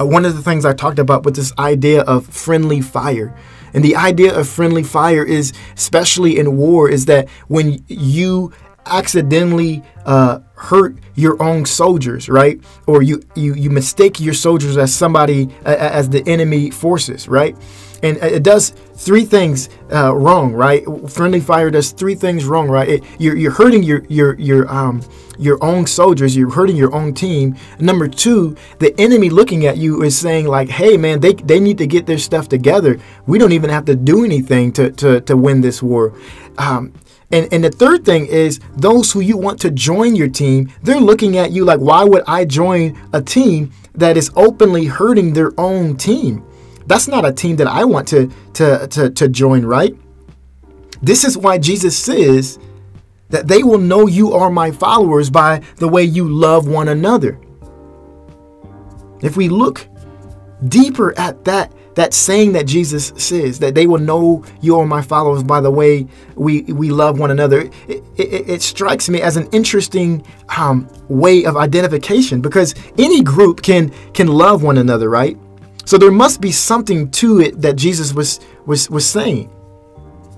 uh, 0.00 0.06
one 0.06 0.24
of 0.24 0.34
the 0.34 0.42
things 0.42 0.64
I 0.64 0.72
talked 0.72 0.98
about 0.98 1.24
was 1.24 1.34
this 1.34 1.52
idea 1.58 2.02
of 2.02 2.26
friendly 2.26 2.80
fire. 2.80 3.36
And 3.74 3.84
the 3.84 3.96
idea 3.96 4.36
of 4.36 4.48
friendly 4.48 4.84
fire 4.84 5.24
is, 5.24 5.52
especially 5.74 6.38
in 6.38 6.56
war, 6.56 6.88
is 6.88 7.06
that 7.06 7.28
when 7.48 7.84
you 7.88 8.52
accidentally 8.86 9.82
uh, 10.06 10.40
hurt 10.54 10.96
your 11.14 11.42
own 11.42 11.66
soldiers, 11.66 12.28
right? 12.28 12.60
Or 12.86 13.02
you 13.02 13.22
you 13.34 13.54
you 13.54 13.70
mistake 13.70 14.20
your 14.20 14.34
soldiers 14.34 14.76
as 14.76 14.94
somebody 14.94 15.48
as 15.64 16.10
the 16.10 16.26
enemy 16.28 16.70
forces, 16.70 17.28
right? 17.28 17.56
And 18.04 18.16
it 18.18 18.42
does 18.42 18.70
three 18.94 19.24
things 19.24 19.70
uh, 19.92 20.14
wrong, 20.14 20.52
right? 20.52 20.84
Friendly 21.08 21.40
fire 21.40 21.70
does 21.70 21.90
three 21.90 22.14
things 22.14 22.44
wrong, 22.44 22.68
right? 22.68 22.88
It, 22.88 23.04
you're, 23.18 23.36
you're 23.36 23.52
hurting 23.52 23.82
your 23.82 24.04
your 24.08 24.38
your 24.38 24.70
um 24.72 25.02
your 25.38 25.62
own 25.64 25.86
soldiers. 25.86 26.36
You're 26.36 26.50
hurting 26.50 26.76
your 26.76 26.94
own 26.94 27.14
team. 27.14 27.56
Number 27.80 28.06
two, 28.06 28.56
the 28.78 28.94
enemy 29.00 29.30
looking 29.30 29.66
at 29.66 29.78
you 29.78 30.02
is 30.02 30.16
saying 30.16 30.46
like, 30.46 30.68
"Hey, 30.68 30.96
man, 30.96 31.20
they 31.20 31.32
they 31.32 31.58
need 31.58 31.78
to 31.78 31.86
get 31.86 32.06
their 32.06 32.18
stuff 32.18 32.48
together. 32.48 32.98
We 33.26 33.38
don't 33.38 33.52
even 33.52 33.70
have 33.70 33.86
to 33.86 33.96
do 33.96 34.24
anything 34.24 34.72
to 34.72 34.90
to 34.92 35.20
to 35.22 35.36
win 35.36 35.60
this 35.62 35.82
war." 35.82 36.12
Um, 36.58 36.92
and, 37.32 37.52
and 37.52 37.64
the 37.64 37.70
third 37.70 38.04
thing 38.04 38.26
is 38.26 38.60
those 38.76 39.10
who 39.10 39.20
you 39.20 39.36
want 39.36 39.60
to 39.62 39.70
join 39.70 40.14
your 40.14 40.28
team, 40.28 40.70
they're 40.82 41.00
looking 41.00 41.36
at 41.36 41.50
you 41.50 41.64
like, 41.64 41.80
why 41.80 42.04
would 42.04 42.22
I 42.28 42.44
join 42.44 42.96
a 43.12 43.20
team 43.20 43.72
that 43.94 44.16
is 44.16 44.30
openly 44.36 44.84
hurting 44.84 45.32
their 45.32 45.52
own 45.58 45.96
team? 45.96 46.44
That's 46.86 47.08
not 47.08 47.24
a 47.24 47.32
team 47.32 47.56
that 47.56 47.66
I 47.66 47.84
want 47.84 48.08
to, 48.08 48.30
to, 48.54 48.86
to, 48.88 49.10
to 49.10 49.28
join, 49.28 49.64
right? 49.64 49.96
This 51.02 51.24
is 51.24 51.36
why 51.36 51.58
Jesus 51.58 51.96
says 51.96 52.58
that 53.30 53.48
they 53.48 53.62
will 53.62 53.78
know 53.78 54.06
you 54.06 54.32
are 54.32 54.50
my 54.50 54.70
followers 54.70 55.30
by 55.30 55.62
the 55.76 55.88
way 55.88 56.02
you 56.02 56.28
love 56.28 56.68
one 56.68 56.88
another. 56.88 57.38
If 59.22 59.36
we 59.36 59.48
look 59.48 59.86
deeper 60.68 61.18
at 61.18 61.44
that 61.44 61.72
that 61.94 62.12
saying 62.12 62.52
that 62.52 62.66
Jesus 62.66 63.12
says 63.16 63.58
that 63.60 63.74
they 63.74 63.86
will 63.86 63.98
know 63.98 64.44
you 64.60 64.78
are 64.78 64.86
my 64.86 65.00
followers 65.00 65.42
by 65.42 65.60
the 65.60 65.70
way 65.70 66.06
we 66.34 66.62
we 66.62 66.90
love 66.90 67.18
one 67.18 67.30
another. 67.30 67.70
It, 67.88 68.02
it, 68.16 68.48
it 68.48 68.62
strikes 68.62 69.08
me 69.08 69.20
as 69.20 69.36
an 69.36 69.48
interesting 69.52 70.24
um, 70.56 70.88
way 71.08 71.44
of 71.44 71.56
identification 71.56 72.40
because 72.40 72.74
any 72.98 73.22
group 73.22 73.62
can 73.62 73.90
can 74.12 74.26
love 74.26 74.62
one 74.62 74.78
another, 74.78 75.08
right? 75.08 75.38
So 75.84 75.98
there 75.98 76.10
must 76.10 76.40
be 76.40 76.52
something 76.52 77.10
to 77.12 77.40
it 77.40 77.60
that 77.60 77.76
Jesus 77.76 78.12
was 78.12 78.40
was 78.66 78.88
was 78.90 79.06
saying. 79.06 79.50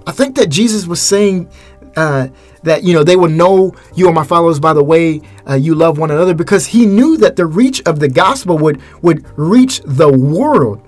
I 0.07 0.13
think 0.13 0.37
that 0.37 0.49
Jesus 0.49 0.87
was 0.87 1.01
saying 1.01 1.49
uh, 1.97 2.29
that 2.63 2.83
you 2.83 2.95
know 2.95 3.05
they 3.05 3.17
will 3.17 3.31
know 3.31 3.75
you 3.95 4.09
are 4.09 4.13
my 4.13 4.25
followers 4.25 4.59
by 4.59 4.73
the 4.73 4.83
way 4.83 5.23
uh, 5.49 5.55
you 5.55 5.75
love 5.75 5.99
one 5.99 6.11
another 6.11 6.35
because 6.35 6.67
he 6.67 6.87
knew 6.87 7.17
that 7.19 7.37
the 7.37 7.47
reach 7.47 7.83
of 7.87 8.01
the 8.01 8.09
gospel 8.09 8.59
would 8.59 8.81
would 9.03 9.25
reach 9.39 9.81
the 9.85 10.11
world. 10.11 10.83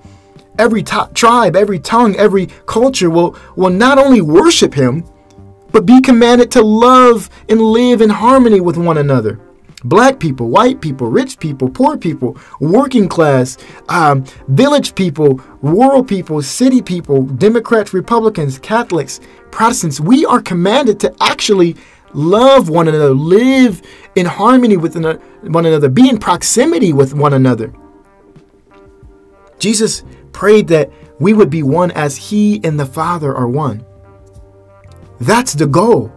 Every 0.58 0.82
tribe, 0.82 1.54
every 1.54 1.78
tongue, 1.78 2.16
every 2.16 2.46
culture 2.66 3.10
will 3.10 3.36
will 3.54 3.70
not 3.70 3.98
only 3.98 4.20
worship 4.20 4.74
him, 4.74 5.04
but 5.70 5.86
be 5.86 6.00
commanded 6.00 6.50
to 6.52 6.62
love 6.62 7.30
and 7.48 7.60
live 7.60 8.02
in 8.02 8.10
harmony 8.10 8.60
with 8.60 8.76
one 8.76 8.98
another 8.98 9.40
black 9.84 10.18
people, 10.18 10.48
white 10.48 10.80
people, 10.80 11.08
rich 11.08 11.38
people, 11.38 11.68
poor 11.68 11.96
people, 11.96 12.36
working 12.60 13.08
class, 13.08 13.56
um, 13.88 14.24
village 14.48 14.94
people, 14.94 15.40
rural 15.62 16.02
people, 16.02 16.42
city 16.42 16.82
people, 16.82 17.22
Democrats, 17.22 17.94
Republicans, 17.94 18.58
Catholics, 18.58 19.20
Protestants. 19.50 20.00
We 20.00 20.26
are 20.26 20.42
commanded 20.42 20.98
to 21.00 21.14
actually 21.20 21.76
love 22.14 22.68
one 22.68 22.88
another, 22.88 23.14
live 23.14 23.82
in 24.14 24.26
harmony 24.26 24.76
with 24.76 24.96
one 24.96 25.66
another, 25.66 25.88
be 25.88 26.08
in 26.08 26.18
proximity 26.18 26.92
with 26.92 27.14
one 27.14 27.34
another. 27.34 27.72
Jesus 29.58 30.04
prayed 30.32 30.68
that 30.68 30.90
we 31.20 31.34
would 31.34 31.50
be 31.50 31.62
one 31.62 31.90
as 31.92 32.16
He 32.16 32.60
and 32.64 32.78
the 32.78 32.86
Father 32.86 33.34
are 33.34 33.48
one. 33.48 33.84
That's 35.20 35.52
the 35.54 35.66
goal 35.66 36.12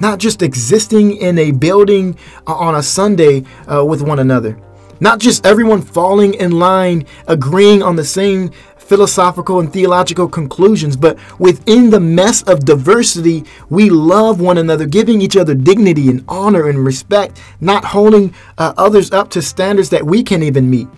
not 0.00 0.18
just 0.18 0.42
existing 0.42 1.16
in 1.16 1.38
a 1.38 1.50
building 1.50 2.16
uh, 2.46 2.54
on 2.54 2.74
a 2.74 2.82
Sunday 2.82 3.44
uh, 3.72 3.84
with 3.84 4.02
one 4.02 4.18
another, 4.18 4.58
not 5.00 5.18
just 5.18 5.44
everyone 5.44 5.82
falling 5.82 6.34
in 6.34 6.52
line, 6.52 7.04
agreeing 7.26 7.82
on 7.82 7.96
the 7.96 8.04
same 8.04 8.50
philosophical 8.76 9.58
and 9.58 9.72
theological 9.72 10.28
conclusions, 10.28 10.96
but 10.96 11.18
within 11.38 11.90
the 11.90 11.98
mess 11.98 12.42
of 12.42 12.64
diversity, 12.64 13.44
we 13.70 13.88
love 13.88 14.40
one 14.40 14.58
another, 14.58 14.86
giving 14.86 15.22
each 15.22 15.36
other 15.36 15.54
dignity 15.54 16.08
and 16.08 16.22
honor 16.28 16.68
and 16.68 16.84
respect, 16.84 17.40
not 17.60 17.84
holding 17.84 18.34
uh, 18.58 18.74
others 18.76 19.10
up 19.10 19.30
to 19.30 19.40
standards 19.40 19.88
that 19.90 20.04
we 20.04 20.22
can't 20.22 20.42
even 20.42 20.68
meet. 20.68 20.88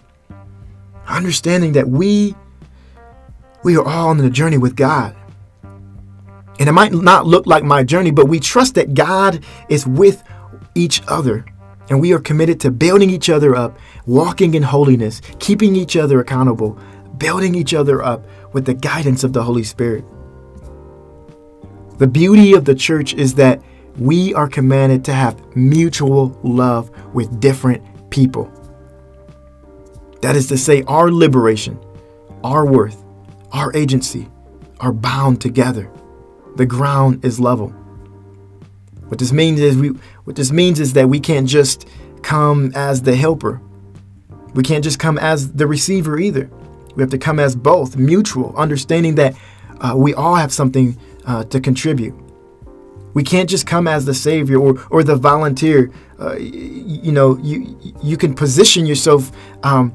Understanding 1.07 1.73
that 1.73 1.89
we 1.89 2.35
we 3.63 3.77
are 3.77 3.85
all 3.87 4.09
on 4.09 4.19
the 4.19 4.29
journey 4.29 4.59
with 4.59 4.77
God. 4.77 5.17
And 6.59 6.69
it 6.69 6.73
might 6.73 6.93
not 6.93 7.27
look 7.27 7.47
like 7.47 7.65
my 7.65 7.83
journey, 7.83 8.11
but 8.11 8.29
we 8.29 8.39
trust 8.39 8.75
that 8.77 8.95
God 8.95 9.45
is 9.69 9.87
with 9.87 10.23
each 10.75 11.03
other. 11.09 11.45
And 11.91 12.01
we 12.01 12.13
are 12.13 12.21
committed 12.21 12.61
to 12.61 12.71
building 12.71 13.11
each 13.11 13.29
other 13.29 13.55
up, 13.55 13.79
walking 14.07 14.55
in 14.55 14.63
holiness, 14.63 15.21
keeping 15.39 15.77
each 15.77 15.97
other 15.97 16.21
accountable, 16.21 16.79
building 17.19 17.55
each 17.55 17.75
other 17.75 18.03
up 18.03 18.25
with 18.53 18.65
the 18.65 18.75
guidance 18.75 19.25
of 19.25 19.33
the 19.33 19.43
Holy 19.43 19.65
Spirit. 19.65 20.05
The 21.99 22.07
beauty 22.07 22.55
of 22.55 22.65
the 22.65 22.75
church 22.75 23.15
is 23.15 23.35
that 23.35 23.63
we 23.99 24.35
are 24.35 24.49
commanded 24.49 25.05
to 25.05 25.13
have 25.13 25.57
mutual 25.57 26.39
love 26.43 26.91
with 27.15 27.41
different 27.41 28.11
people. 28.11 28.51
That 30.23 30.37
is 30.37 30.49
to 30.49 30.57
say, 30.57 30.83
our 30.85 31.11
liberation, 31.11 31.79
our 32.43 32.65
worth, 32.65 33.05
our 33.53 33.75
agency 33.77 34.29
are 34.81 34.93
bound 34.93 35.41
together. 35.41 35.91
The 36.57 36.67
ground 36.67 37.25
is 37.25 37.41
level. 37.41 37.69
What 39.09 39.19
this 39.19 39.33
means 39.33 39.61
is 39.61 39.77
we 39.77 39.89
what 40.25 40.37
this 40.37 40.51
means 40.51 40.81
is 40.81 40.93
that 40.95 41.09
we 41.09 41.21
can't 41.21 41.49
just 41.49 41.87
come 42.23 42.73
as 42.75 43.03
the 43.03 43.15
helper. 43.15 43.61
We 44.55 44.63
can't 44.63 44.85
just 44.85 44.99
come 44.99 45.19
as 45.19 45.53
the 45.53 45.67
receiver 45.67 46.19
either. 46.19 46.49
We 46.95 47.03
have 47.03 47.11
to 47.11 47.19
come 47.19 47.41
as 47.41 47.57
both, 47.57 47.97
mutual, 47.97 48.55
understanding 48.57 49.17
that 49.17 49.37
uh, 49.81 49.95
we 49.97 50.15
all 50.15 50.37
have 50.37 50.53
something 50.53 50.97
uh, 51.27 51.45
to 51.45 51.61
contribute. 51.61 52.15
We 53.15 53.23
can't 53.23 53.49
just 53.49 53.67
come 53.67 53.87
as 53.87 54.05
the 54.05 54.15
savior 54.15 54.59
or 54.59 54.81
or 54.91 55.03
the 55.03 55.17
volunteer. 55.17 55.91
Uh, 56.19 56.37
you 56.37 57.13
know, 57.13 57.37
you 57.39 57.77
you 58.03 58.17
can 58.17 58.35
position 58.35 58.87
yourself 58.87 59.31
um, 59.63 59.93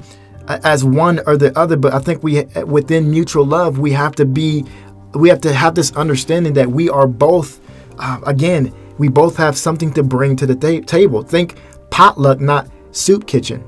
as 0.47 0.83
one 0.83 1.19
or 1.25 1.37
the 1.37 1.57
other, 1.57 1.77
but 1.77 1.93
I 1.93 1.99
think 1.99 2.23
we 2.23 2.43
within 2.65 3.09
mutual 3.09 3.45
love 3.45 3.79
we 3.79 3.91
have 3.91 4.15
to 4.15 4.25
be, 4.25 4.65
we 5.13 5.29
have 5.29 5.41
to 5.41 5.53
have 5.53 5.75
this 5.75 5.91
understanding 5.93 6.53
that 6.53 6.69
we 6.69 6.89
are 6.89 7.07
both, 7.07 7.59
uh, 7.97 8.19
again, 8.25 8.73
we 8.97 9.07
both 9.07 9.37
have 9.37 9.57
something 9.57 9.93
to 9.93 10.03
bring 10.03 10.35
to 10.35 10.45
the 10.45 10.55
ta- 10.55 10.85
table. 10.85 11.23
Think 11.23 11.55
potluck, 11.89 12.39
not 12.39 12.69
soup 12.91 13.25
kitchen. 13.25 13.67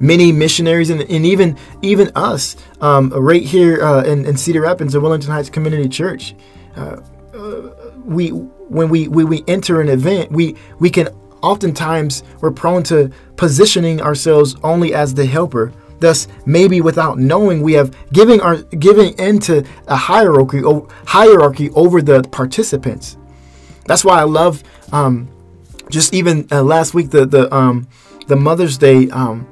Many 0.00 0.32
missionaries 0.32 0.90
and, 0.90 1.02
and 1.02 1.24
even 1.24 1.56
even 1.80 2.10
us 2.16 2.56
um, 2.80 3.10
right 3.10 3.42
here 3.42 3.82
uh, 3.82 4.02
in, 4.02 4.24
in, 4.24 4.36
Cedar 4.36 4.62
Rapids, 4.62 4.94
the 4.94 5.00
Wellington 5.00 5.30
Heights 5.30 5.48
Community 5.48 5.88
Church. 5.88 6.34
Uh, 6.76 6.96
uh, 7.32 7.70
we 8.04 8.30
when 8.30 8.88
we, 8.88 9.06
we 9.06 9.24
we 9.24 9.44
enter 9.46 9.80
an 9.80 9.88
event, 9.88 10.32
we 10.32 10.56
we 10.80 10.90
can 10.90 11.08
oftentimes 11.42 12.24
we're 12.40 12.50
prone 12.50 12.82
to 12.84 13.10
positioning 13.36 14.00
ourselves 14.00 14.56
only 14.64 14.92
as 14.92 15.14
the 15.14 15.26
helper. 15.26 15.72
Thus, 16.02 16.26
maybe 16.44 16.80
without 16.80 17.16
knowing, 17.20 17.62
we 17.62 17.74
have 17.74 17.94
giving 18.12 18.40
our 18.40 18.56
giving 18.56 19.16
into 19.20 19.64
a 19.86 19.94
hierarchy 19.94 20.60
hierarchy 21.06 21.70
over 21.70 22.02
the 22.02 22.24
participants. 22.24 23.16
That's 23.86 24.04
why 24.04 24.18
I 24.18 24.24
love 24.24 24.64
um, 24.90 25.28
just 25.90 26.12
even 26.12 26.48
uh, 26.50 26.64
last 26.64 26.92
week 26.92 27.10
the 27.10 27.24
the 27.24 27.54
um, 27.54 27.86
the 28.26 28.34
Mother's 28.34 28.78
Day 28.78 29.10
um, 29.10 29.46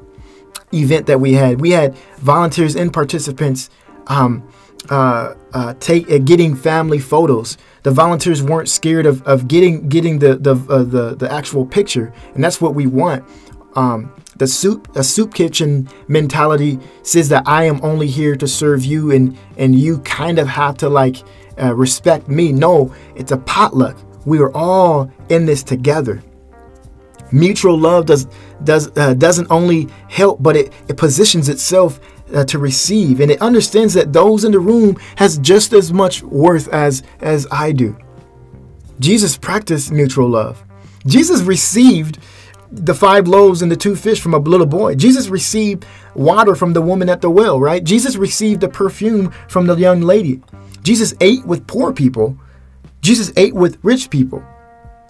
event 0.74 1.06
that 1.06 1.20
we 1.20 1.34
had. 1.34 1.60
We 1.60 1.70
had 1.70 1.96
volunteers 2.18 2.74
and 2.74 2.92
participants 2.92 3.70
um, 4.08 4.42
uh, 4.88 5.34
uh, 5.52 5.74
take 5.78 6.10
uh, 6.10 6.18
getting 6.18 6.56
family 6.56 6.98
photos. 6.98 7.58
The 7.84 7.92
volunteers 7.92 8.42
weren't 8.42 8.68
scared 8.68 9.06
of, 9.06 9.22
of 9.22 9.46
getting 9.46 9.88
getting 9.88 10.18
the 10.18 10.34
the, 10.34 10.56
uh, 10.68 10.82
the 10.82 11.14
the 11.14 11.30
actual 11.30 11.64
picture, 11.64 12.12
and 12.34 12.42
that's 12.42 12.60
what 12.60 12.74
we 12.74 12.88
want. 12.88 13.24
Um, 13.74 14.12
the 14.36 14.46
soup 14.46 14.96
a 14.96 15.04
soup 15.04 15.34
kitchen 15.34 15.88
mentality 16.08 16.78
says 17.02 17.28
that 17.28 17.46
I 17.46 17.64
am 17.64 17.78
only 17.84 18.06
here 18.06 18.36
to 18.36 18.48
serve 18.48 18.84
you, 18.84 19.10
and 19.10 19.36
and 19.58 19.74
you 19.74 19.98
kind 20.00 20.38
of 20.38 20.48
have 20.48 20.76
to 20.78 20.88
like 20.88 21.16
uh, 21.60 21.74
respect 21.74 22.28
me. 22.28 22.52
No, 22.52 22.94
it's 23.14 23.32
a 23.32 23.36
potluck. 23.36 23.96
We 24.26 24.38
are 24.38 24.50
all 24.56 25.10
in 25.28 25.46
this 25.46 25.62
together. 25.62 26.22
Mutual 27.32 27.78
love 27.78 28.06
does 28.06 28.26
does 28.64 28.90
uh, 28.96 29.14
doesn't 29.14 29.50
only 29.50 29.88
help, 30.08 30.42
but 30.42 30.56
it, 30.56 30.72
it 30.88 30.96
positions 30.96 31.48
itself 31.48 32.00
uh, 32.34 32.44
to 32.44 32.58
receive, 32.58 33.20
and 33.20 33.30
it 33.30 33.40
understands 33.40 33.94
that 33.94 34.12
those 34.12 34.44
in 34.44 34.52
the 34.52 34.58
room 34.58 34.96
has 35.16 35.38
just 35.38 35.72
as 35.72 35.92
much 35.92 36.22
worth 36.22 36.68
as 36.68 37.02
as 37.20 37.46
I 37.50 37.72
do. 37.72 37.96
Jesus 38.98 39.36
practiced 39.36 39.92
mutual 39.92 40.28
love. 40.28 40.64
Jesus 41.06 41.40
received 41.40 42.18
the 42.72 42.94
five 42.94 43.26
loaves 43.26 43.62
and 43.62 43.70
the 43.70 43.76
two 43.76 43.96
fish 43.96 44.20
from 44.20 44.34
a 44.34 44.38
little 44.38 44.66
boy. 44.66 44.94
Jesus 44.94 45.28
received 45.28 45.84
water 46.14 46.54
from 46.54 46.72
the 46.72 46.82
woman 46.82 47.08
at 47.08 47.20
the 47.20 47.30
well, 47.30 47.58
right? 47.58 47.82
Jesus 47.82 48.16
received 48.16 48.60
the 48.60 48.68
perfume 48.68 49.30
from 49.48 49.66
the 49.66 49.76
young 49.76 50.00
lady. 50.00 50.40
Jesus 50.82 51.14
ate 51.20 51.44
with 51.44 51.66
poor 51.66 51.92
people. 51.92 52.36
Jesus 53.00 53.32
ate 53.36 53.54
with 53.54 53.78
rich 53.82 54.10
people. 54.10 54.44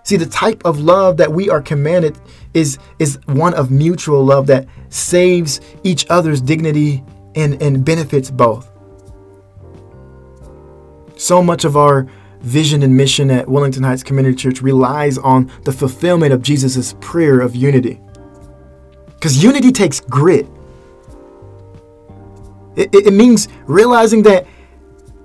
See, 0.02 0.16
the 0.16 0.26
type 0.26 0.64
of 0.64 0.80
love 0.80 1.18
that 1.18 1.30
we 1.30 1.50
are 1.50 1.60
commanded 1.60 2.18
is, 2.54 2.78
is 2.98 3.18
one 3.26 3.54
of 3.54 3.70
mutual 3.70 4.24
love 4.24 4.46
that 4.46 4.66
saves 4.88 5.60
each 5.84 6.06
other's 6.08 6.40
dignity 6.40 7.04
and, 7.34 7.60
and 7.62 7.84
benefits 7.84 8.30
both. 8.30 8.70
So 11.16 11.42
much 11.42 11.64
of 11.66 11.76
our 11.76 12.08
vision 12.40 12.82
and 12.82 12.96
mission 12.96 13.30
at 13.30 13.48
Wellington 13.48 13.82
Heights 13.82 14.02
Community 14.02 14.34
Church 14.34 14.62
relies 14.62 15.18
on 15.18 15.50
the 15.64 15.72
fulfillment 15.72 16.32
of 16.32 16.42
Jesus' 16.42 16.94
prayer 17.00 17.40
of 17.40 17.54
unity. 17.54 18.00
Because 19.06 19.42
unity 19.42 19.70
takes 19.70 20.00
grit. 20.00 20.46
It, 22.76 22.94
it, 22.94 23.06
it 23.08 23.12
means 23.12 23.48
realizing 23.66 24.22
that 24.22 24.46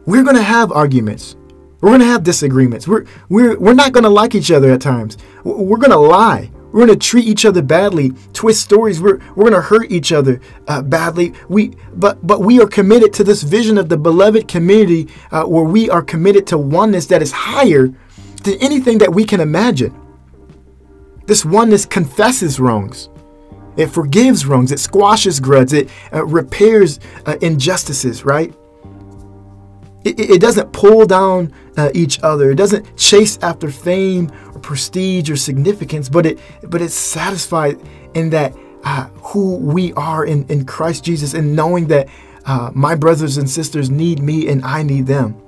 we're 0.05 0.23
going 0.23 0.35
to 0.35 0.43
have 0.43 0.71
arguments. 0.71 1.35
We're 1.81 1.89
going 1.89 2.01
to 2.01 2.07
have 2.07 2.23
disagreements. 2.23 2.87
We're, 2.87 3.05
we're, 3.29 3.57
we're 3.59 3.73
not 3.73 3.91
going 3.91 4.03
to 4.03 4.09
like 4.09 4.35
each 4.35 4.51
other 4.51 4.71
at 4.71 4.81
times. 4.81 5.17
We're 5.43 5.77
going 5.77 5.91
to 5.91 5.97
lie. 5.97 6.51
We're 6.75 6.87
going 6.87 6.99
to 6.99 7.07
treat 7.07 7.23
each 7.23 7.45
other 7.45 7.61
badly, 7.61 8.11
twist 8.33 8.59
stories. 8.59 8.99
We're, 8.99 9.19
we're 9.33 9.49
going 9.49 9.53
to 9.53 9.61
hurt 9.61 9.89
each 9.93 10.11
other 10.11 10.41
uh, 10.67 10.81
badly. 10.81 11.31
We, 11.47 11.69
but, 11.93 12.27
but 12.27 12.41
we 12.41 12.59
are 12.59 12.67
committed 12.67 13.13
to 13.13 13.23
this 13.23 13.43
vision 13.43 13.77
of 13.77 13.87
the 13.87 13.95
beloved 13.95 14.49
community 14.49 15.07
uh, 15.31 15.45
where 15.45 15.63
we 15.63 15.89
are 15.89 16.01
committed 16.01 16.45
to 16.47 16.57
oneness 16.57 17.05
that 17.05 17.21
is 17.21 17.31
higher 17.31 17.87
than 18.43 18.55
anything 18.59 18.97
that 18.97 19.13
we 19.13 19.23
can 19.23 19.39
imagine. 19.39 19.97
This 21.27 21.45
oneness 21.45 21.85
confesses 21.85 22.59
wrongs. 22.59 23.07
It 23.77 23.87
forgives 23.87 24.45
wrongs. 24.45 24.73
It 24.73 24.79
squashes 24.81 25.39
grudges. 25.39 25.73
It 25.73 25.89
uh, 26.11 26.25
repairs 26.25 26.99
uh, 27.25 27.37
injustices, 27.41 28.25
right? 28.25 28.53
It, 30.03 30.19
it 30.19 30.41
doesn't 30.41 30.73
pull 30.73 31.05
down 31.05 31.53
uh, 31.77 31.91
each 31.93 32.21
other. 32.21 32.51
It 32.51 32.55
doesn't 32.55 32.97
chase 32.97 33.39
after 33.41 33.71
fame 33.71 34.29
prestige 34.65 35.29
or 35.29 35.35
significance, 35.35 36.09
but 36.09 36.25
it 36.25 36.39
but 36.63 36.81
it's 36.81 36.95
satisfied 36.95 37.79
in 38.15 38.31
that 38.31 38.51
uh, 38.83 39.05
who 39.21 39.57
we 39.57 39.93
are 39.93 40.25
in, 40.25 40.43
in 40.47 40.65
Christ 40.65 41.03
Jesus 41.05 41.35
and 41.35 41.55
knowing 41.55 41.85
that 41.87 42.09
uh, 42.47 42.71
my 42.73 42.95
brothers 42.95 43.37
and 43.37 43.47
sisters 43.47 43.91
need 43.91 44.23
me 44.23 44.47
and 44.47 44.65
I 44.65 44.81
need 44.81 45.05
them. 45.05 45.39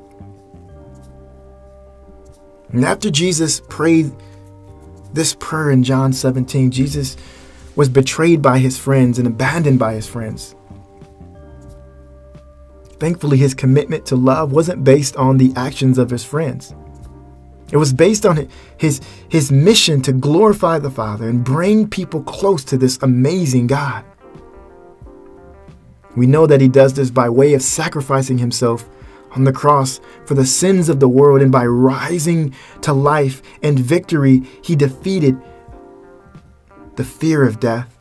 And 2.69 2.85
after 2.85 3.09
Jesus 3.09 3.59
prayed 3.69 4.11
this 5.13 5.35
prayer 5.39 5.71
in 5.71 5.83
John 5.83 6.13
17, 6.13 6.69
Jesus 6.69 7.17
was 7.75 7.89
betrayed 7.89 8.43
by 8.43 8.59
his 8.59 8.77
friends 8.77 9.17
and 9.17 9.27
abandoned 9.27 9.79
by 9.79 9.93
his 9.95 10.05
friends. 10.05 10.53
Thankfully, 12.99 13.37
his 13.37 13.55
commitment 13.55 14.05
to 14.07 14.15
love 14.15 14.51
wasn't 14.51 14.83
based 14.83 15.15
on 15.15 15.37
the 15.37 15.53
actions 15.55 15.97
of 15.97 16.11
his 16.11 16.23
friends. 16.23 16.75
It 17.71 17.77
was 17.77 17.93
based 17.93 18.25
on 18.25 18.47
his, 18.77 19.01
his 19.29 19.51
mission 19.51 20.01
to 20.03 20.13
glorify 20.13 20.79
the 20.79 20.89
Father 20.89 21.27
and 21.27 21.43
bring 21.43 21.89
people 21.89 22.23
close 22.23 22.63
to 22.65 22.77
this 22.77 22.97
amazing 23.01 23.67
God. 23.67 24.05
We 26.15 26.25
know 26.25 26.47
that 26.47 26.61
he 26.61 26.67
does 26.67 26.93
this 26.93 27.11
by 27.11 27.29
way 27.29 27.53
of 27.53 27.61
sacrificing 27.61 28.37
himself 28.37 28.89
on 29.31 29.43
the 29.43 29.51
cross 29.51 29.99
for 30.25 30.33
the 30.33 30.45
sins 30.45 30.89
of 30.89 30.99
the 30.99 31.09
world, 31.09 31.41
and 31.41 31.51
by 31.51 31.65
rising 31.65 32.55
to 32.81 32.93
life 32.93 33.41
and 33.61 33.77
victory, 33.77 34.41
he 34.63 34.75
defeated 34.75 35.39
the 36.95 37.03
fear 37.03 37.45
of 37.45 37.59
death. 37.59 37.99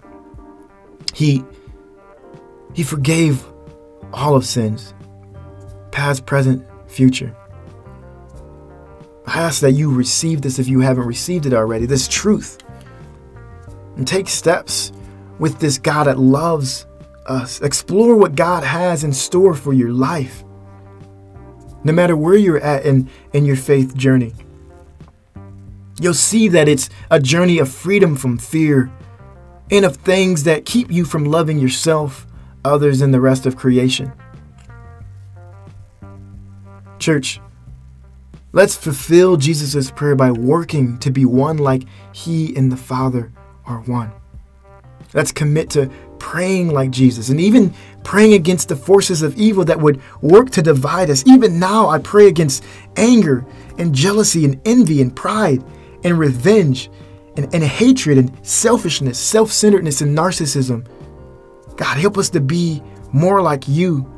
He, 1.13 1.45
he 2.73 2.83
forgave 2.83 3.45
all 4.13 4.35
of 4.35 4.47
sins, 4.47 4.95
past, 5.91 6.25
present, 6.25 6.65
future. 6.89 7.37
Ask 9.37 9.61
that 9.61 9.73
you 9.73 9.93
receive 9.93 10.41
this 10.41 10.59
if 10.59 10.67
you 10.67 10.81
haven't 10.81 11.07
received 11.07 11.45
it 11.45 11.53
already, 11.53 11.85
this 11.85 12.09
truth. 12.09 12.57
And 13.97 14.09
take 14.09 14.31
steps 14.31 14.93
with 15.39 15.59
this 15.59 15.77
God 15.77 16.05
that 16.05 16.19
loves 16.19 16.87
us. 17.27 17.61
Explore 17.61 18.17
what 18.17 18.35
God 18.35 18.65
has 18.65 19.05
in 19.05 19.13
store 19.13 19.53
for 19.53 19.75
your 19.75 19.93
life. 19.93 20.43
No 21.85 21.93
matter 21.93 22.17
where 22.17 22.37
you're 22.37 22.61
at 22.61 22.87
in, 22.87 23.11
in 23.35 23.45
your 23.45 23.57
faith 23.57 23.95
journey, 23.95 24.33
you'll 26.01 26.15
see 26.15 26.49
that 26.49 26.67
it's 26.67 26.89
a 27.11 27.21
journey 27.21 27.59
of 27.59 27.71
freedom 27.71 28.17
from 28.17 28.39
fear 28.39 28.91
and 29.71 29.85
of 29.85 29.97
things 29.97 30.45
that 30.45 30.65
keep 30.65 30.91
you 30.91 31.05
from 31.05 31.27
loving 31.27 31.59
yourself 31.59 32.27
others 32.65 33.03
and 33.03 33.13
the 33.13 33.21
rest 33.21 33.45
of 33.45 33.55
creation. 33.55 34.11
Church, 36.99 37.39
Let's 38.57 38.75
fulfill 38.75 39.37
Jesus' 39.37 39.91
prayer 39.91 40.17
by 40.17 40.31
working 40.31 40.97
to 41.01 41.11
be 41.11 41.27
one 41.27 41.59
like 41.59 41.83
He 42.15 42.57
and 42.57 42.73
the 42.73 42.77
Father 42.79 43.31
are 43.67 43.81
one. 43.81 44.11
Let's 45.13 45.31
commit 45.31 45.69
to 45.73 45.91
praying 46.19 46.69
like 46.69 46.91
Jesus 46.91 47.29
and 47.29 47.39
even 47.39 47.75
praying 48.03 48.33
against 48.33 48.71
the 48.71 48.75
forces 48.75 49.21
of 49.21 49.37
evil 49.37 49.63
that 49.67 49.79
would 49.79 50.01
work 50.23 50.49
to 50.53 50.63
divide 50.63 51.11
us. 51.11 51.23
Even 51.27 51.59
now, 51.59 51.89
I 51.89 51.99
pray 51.99 52.29
against 52.29 52.65
anger 52.97 53.45
and 53.77 53.95
jealousy 53.95 54.47
and 54.47 54.59
envy 54.65 55.03
and 55.03 55.15
pride 55.15 55.63
and 56.03 56.19
revenge 56.19 56.91
and, 57.37 57.55
and 57.55 57.63
hatred 57.63 58.17
and 58.17 58.33
selfishness, 58.43 59.19
self 59.19 59.53
centeredness 59.53 60.01
and 60.01 60.17
narcissism. 60.17 60.87
God, 61.77 61.99
help 61.99 62.17
us 62.17 62.31
to 62.31 62.41
be 62.41 62.83
more 63.13 63.43
like 63.43 63.69
you. 63.69 64.11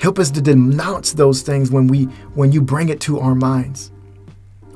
Help 0.00 0.18
us 0.18 0.30
to 0.30 0.40
denounce 0.40 1.12
those 1.12 1.42
things 1.42 1.70
when 1.70 1.86
we 1.86 2.04
when 2.34 2.52
you 2.52 2.62
bring 2.62 2.88
it 2.88 3.00
to 3.02 3.20
our 3.20 3.34
minds. 3.34 3.92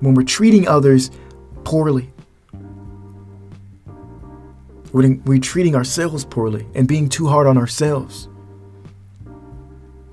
When 0.01 0.13
we're 0.13 0.23
treating 0.23 0.69
others 0.69 1.11
poorly. 1.65 2.13
When 4.93 5.23
we're 5.25 5.41
treating 5.41 5.75
ourselves 5.75 6.27
poorly 6.27 6.67
and 6.75 6.87
being 6.87 7.09
too 7.09 7.27
hard 7.27 7.47
on 7.47 7.57
ourselves. 7.57 8.29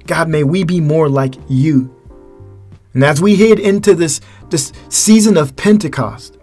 God, 0.08 0.30
may 0.30 0.46
we 0.46 0.64
be 0.64 0.80
more 0.80 1.10
like 1.10 1.36
you. 1.50 1.94
And 2.94 3.04
as 3.04 3.22
we 3.22 3.36
head 3.36 3.60
into 3.60 3.94
this, 3.94 4.22
this 4.50 4.72
season 4.88 5.36
of 5.36 5.56
Pentecost, 5.58 6.38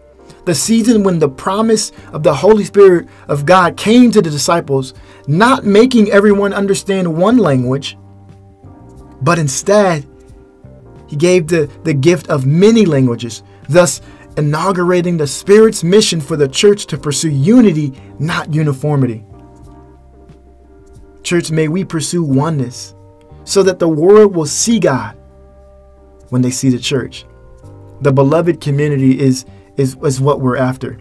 the 0.44 0.54
season 0.54 1.02
when 1.02 1.18
the 1.18 1.28
promise 1.28 1.90
of 2.12 2.22
the 2.22 2.34
Holy 2.34 2.64
Spirit 2.64 3.08
of 3.28 3.46
God 3.46 3.76
came 3.76 4.10
to 4.10 4.22
the 4.22 4.30
disciples, 4.30 4.94
not 5.26 5.64
making 5.64 6.10
everyone 6.10 6.52
understand 6.52 7.16
one 7.16 7.38
language, 7.38 7.96
but 9.22 9.38
instead, 9.38 10.06
He 11.06 11.16
gave 11.16 11.46
the, 11.46 11.70
the 11.84 11.94
gift 11.94 12.28
of 12.28 12.46
many 12.46 12.84
languages, 12.84 13.42
thus 13.68 14.00
inaugurating 14.36 15.16
the 15.16 15.26
Spirit's 15.26 15.82
mission 15.82 16.20
for 16.20 16.36
the 16.36 16.48
church 16.48 16.86
to 16.86 16.98
pursue 16.98 17.30
unity, 17.30 17.92
not 18.18 18.54
uniformity. 18.54 19.24
Church, 21.22 21.50
may 21.50 21.68
we 21.68 21.84
pursue 21.84 22.22
oneness 22.22 22.94
so 23.44 23.62
that 23.62 23.78
the 23.78 23.88
world 23.88 24.34
will 24.34 24.46
see 24.46 24.78
God 24.78 25.16
when 26.28 26.42
they 26.42 26.50
see 26.50 26.68
the 26.68 26.78
church. 26.78 27.24
The 28.02 28.12
beloved 28.12 28.60
community 28.60 29.18
is 29.18 29.44
is, 29.78 29.96
is 30.02 30.20
what 30.20 30.40
we're 30.40 30.56
after. 30.56 30.98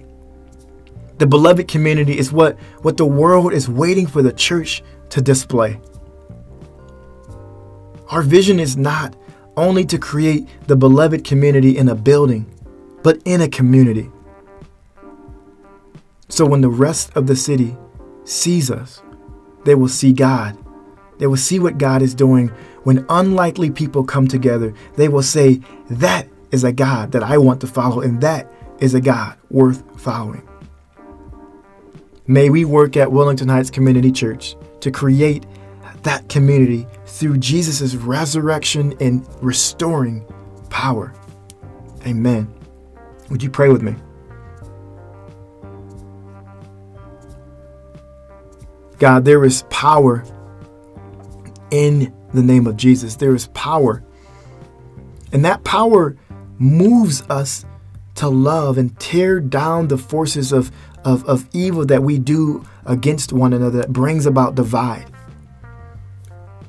The 1.18 1.26
beloved 1.28 1.68
community 1.68 2.18
is 2.18 2.32
what, 2.32 2.58
what 2.84 2.96
the 2.96 3.06
world 3.06 3.52
is 3.52 3.68
waiting 3.68 4.06
for 4.06 4.22
the 4.22 4.32
church 4.32 4.84
to 5.10 5.22
display. 5.22 5.82
Our 8.10 8.22
vision 8.22 8.60
is 8.60 8.78
not 8.78 9.16
only 9.58 9.86
to 9.86 9.98
create 9.98 10.48
the 10.68 10.76
beloved 10.76 11.24
community 11.24 11.78
in 11.78 11.90
a 11.90 11.96
building, 11.96 12.46
but 13.04 13.22
in 13.26 13.42
a 13.42 13.50
community. 13.50 14.10
So 16.30 16.46
when 16.46 16.62
the 16.62 16.70
rest 16.70 17.12
of 17.16 17.28
the 17.28 17.36
city 17.36 17.76
sees 18.24 18.70
us, 18.70 19.02
they 19.66 19.76
will 19.76 19.88
see 19.88 20.14
God. 20.14 20.58
They 21.18 21.28
will 21.28 21.38
see 21.38 21.60
what 21.60 21.78
God 21.78 22.02
is 22.02 22.14
doing 22.14 22.50
when 22.84 23.06
unlikely 23.10 23.72
people 23.72 24.04
come 24.04 24.28
together. 24.28 24.74
They 24.96 25.10
will 25.10 25.24
say, 25.24 25.62
That 25.90 26.28
is 26.52 26.64
a 26.64 26.72
God 26.72 27.12
that 27.12 27.24
I 27.24 27.38
want 27.38 27.60
to 27.62 27.68
follow, 27.68 28.02
and 28.02 28.22
that 28.22 28.52
is 28.80 28.94
a 28.94 29.02
God 29.02 29.36
worth 29.50 29.84
following. 30.00 30.48
May 32.28 32.50
we 32.50 32.66
work 32.66 32.96
at 32.96 33.12
Wellington 33.12 33.50
Heights 33.50 33.70
Community 33.70 34.12
Church 34.12 34.56
to 34.82 34.92
create 34.92 35.46
that 36.08 36.30
community 36.30 36.88
through 37.06 37.38
Jesus' 37.38 37.96
resurrection 37.96 38.96
and 39.00 39.28
restoring 39.42 40.26
power. 40.70 41.14
Amen. 42.06 42.54
Would 43.30 43.44
you 43.44 43.50
pray 43.50 43.70
with 43.70 43.82
me? 43.82 43.96
God, 49.00 49.26
there 49.26 49.44
is 49.46 49.64
power 49.70 50.24
in 51.72 52.14
the 52.34 52.42
name 52.42 52.68
of 52.68 52.78
Jesus. 52.78 53.16
There 53.16 53.36
is 53.36 53.48
power. 53.48 54.04
And 55.32 55.46
that 55.46 55.64
power 55.64 56.16
moves 56.58 57.22
us 57.30 57.66
to 58.16 58.28
love 58.28 58.78
and 58.78 58.98
tear 59.00 59.40
down 59.40 59.88
the 59.88 59.98
forces 59.98 60.52
of, 60.52 60.72
of, 61.04 61.24
of 61.26 61.48
evil 61.54 61.86
that 61.86 62.02
we 62.02 62.18
do 62.18 62.66
against 62.86 63.34
one 63.34 63.54
another 63.54 63.82
that 63.82 63.94
brings 63.94 64.26
about 64.26 64.56
divide. 64.56 65.12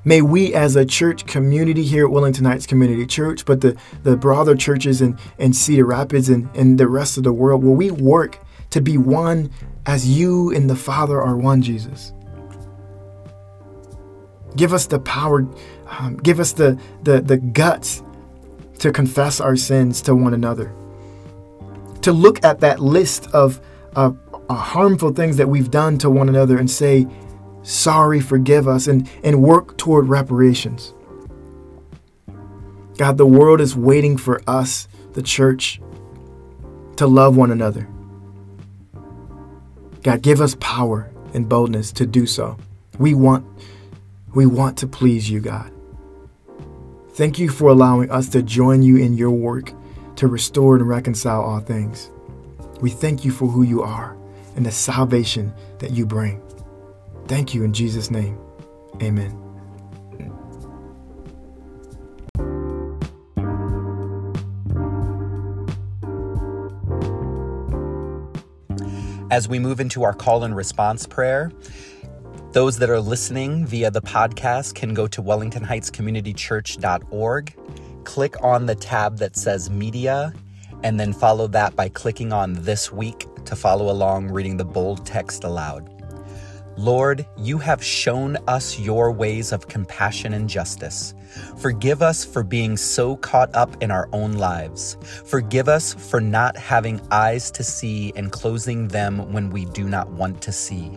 May 0.04 0.22
we 0.22 0.54
as 0.54 0.76
a 0.76 0.84
church 0.84 1.26
community 1.26 1.82
here 1.82 2.06
at 2.06 2.11
Wellington 2.11 2.44
Heights 2.44 2.66
Community 2.66 3.06
Church, 3.06 3.44
but 3.44 3.61
the, 3.61 3.76
the 4.02 4.16
broader 4.16 4.54
churches 4.54 5.00
in, 5.00 5.18
in 5.38 5.52
Cedar 5.52 5.84
Rapids 5.84 6.28
and, 6.28 6.48
and 6.56 6.78
the 6.78 6.88
rest 6.88 7.16
of 7.16 7.24
the 7.24 7.32
world, 7.32 7.64
will 7.64 7.74
we 7.74 7.90
work 7.90 8.38
to 8.70 8.80
be 8.80 8.96
one 8.96 9.50
as 9.87 10.08
you 10.08 10.54
and 10.54 10.68
the 10.68 10.76
Father 10.76 11.20
are 11.20 11.37
one, 11.37 11.62
Jesus? 11.62 12.12
Give 14.56 14.72
us 14.72 14.87
the 14.87 14.98
power, 15.00 15.46
um, 15.87 16.16
give 16.16 16.40
us 16.40 16.52
the, 16.52 16.80
the, 17.02 17.20
the 17.20 17.37
guts 17.37 18.02
to 18.78 18.92
confess 18.92 19.40
our 19.40 19.56
sins 19.56 20.00
to 20.02 20.14
one 20.14 20.34
another 20.34 20.72
to 22.02 22.12
look 22.12 22.44
at 22.44 22.61
that 22.61 22.80
list 22.80 23.26
of 23.34 23.61
uh, 23.96 24.12
harmful 24.50 25.12
things 25.12 25.37
that 25.37 25.48
we've 25.48 25.70
done 25.70 25.98
to 25.98 26.11
one 26.11 26.28
another 26.28 26.58
and 26.58 26.70
say, 26.70 27.06
sorry, 27.68 28.20
forgive 28.20 28.66
us, 28.66 28.87
and, 28.87 29.09
and 29.22 29.42
work 29.42 29.76
toward 29.76 30.09
reparations. 30.09 30.94
God, 32.96 33.18
the 33.18 33.26
world 33.26 33.61
is 33.61 33.76
waiting 33.76 34.16
for 34.16 34.40
us, 34.46 34.88
the 35.12 35.22
church, 35.22 35.81
to 36.96 37.07
love 37.07 37.37
one 37.37 37.50
another. 37.50 37.88
God, 40.02 40.22
give 40.22 40.40
us 40.40 40.57
power 40.61 41.11
and 41.35 41.48
boldness 41.48 41.92
to 41.92 42.07
do 42.07 42.26
so. 42.26 42.57
We 42.98 43.14
want, 43.14 43.46
we 44.35 44.46
want 44.46 44.78
to 44.78 44.87
please 44.87 45.31
you, 45.31 45.40
God. 45.40 45.70
Thank 47.12 47.38
you 47.38 47.48
for 47.48 47.68
allowing 47.68 48.11
us 48.11 48.28
to 48.31 48.42
join 48.42 48.83
you 48.83 48.96
in 48.96 49.16
your 49.16 49.31
work 49.31 49.72
to 50.16 50.26
restore 50.26 50.76
and 50.76 50.88
reconcile 50.88 51.42
all 51.42 51.61
things. 51.61 52.11
We 52.81 52.90
thank 52.90 53.24
you 53.24 53.31
for 53.31 53.46
who 53.46 53.62
you 53.62 53.83
are 53.83 54.16
and 54.57 54.64
the 54.64 54.72
salvation 54.72 55.52
that 55.78 55.92
you 55.92 56.07
bring. 56.07 56.42
Thank 57.28 57.54
you 57.54 57.62
in 57.62 57.72
Jesus' 57.72 58.10
name. 58.10 58.36
Amen. 59.02 59.44
As 69.30 69.46
we 69.46 69.58
move 69.58 69.78
into 69.78 70.04
our 70.04 70.14
call 70.14 70.42
and 70.42 70.56
response 70.56 71.06
prayer, 71.06 71.52
those 72.52 72.78
that 72.78 72.88
are 72.88 72.98
listening 72.98 73.66
via 73.66 73.90
the 73.90 74.00
podcast 74.00 74.74
can 74.74 74.94
go 74.94 75.06
to 75.06 75.22
wellingtonheightscommunitychurch.org 75.22 77.54
click 78.08 78.42
on 78.42 78.64
the 78.64 78.74
tab 78.74 79.18
that 79.18 79.36
says 79.36 79.68
Media, 79.68 80.32
and 80.82 80.98
then 80.98 81.12
follow 81.12 81.46
that 81.46 81.76
by 81.76 81.90
clicking 81.90 82.32
on 82.32 82.54
This 82.54 82.90
Week 82.90 83.26
to 83.44 83.54
follow 83.54 83.90
along 83.90 84.30
reading 84.30 84.56
the 84.56 84.64
bold 84.64 85.04
text 85.04 85.44
aloud. 85.44 85.97
Lord, 86.78 87.26
you 87.36 87.58
have 87.58 87.82
shown 87.82 88.38
us 88.46 88.78
your 88.78 89.10
ways 89.10 89.50
of 89.50 89.66
compassion 89.66 90.32
and 90.32 90.48
justice. 90.48 91.12
Forgive 91.56 92.02
us 92.02 92.24
for 92.24 92.44
being 92.44 92.76
so 92.76 93.16
caught 93.16 93.52
up 93.52 93.82
in 93.82 93.90
our 93.90 94.08
own 94.12 94.34
lives. 94.34 94.96
Forgive 95.24 95.68
us 95.68 95.92
for 95.92 96.20
not 96.20 96.56
having 96.56 97.00
eyes 97.10 97.50
to 97.50 97.64
see 97.64 98.12
and 98.14 98.30
closing 98.30 98.86
them 98.86 99.32
when 99.32 99.50
we 99.50 99.64
do 99.64 99.88
not 99.88 100.08
want 100.12 100.40
to 100.42 100.52
see. 100.52 100.92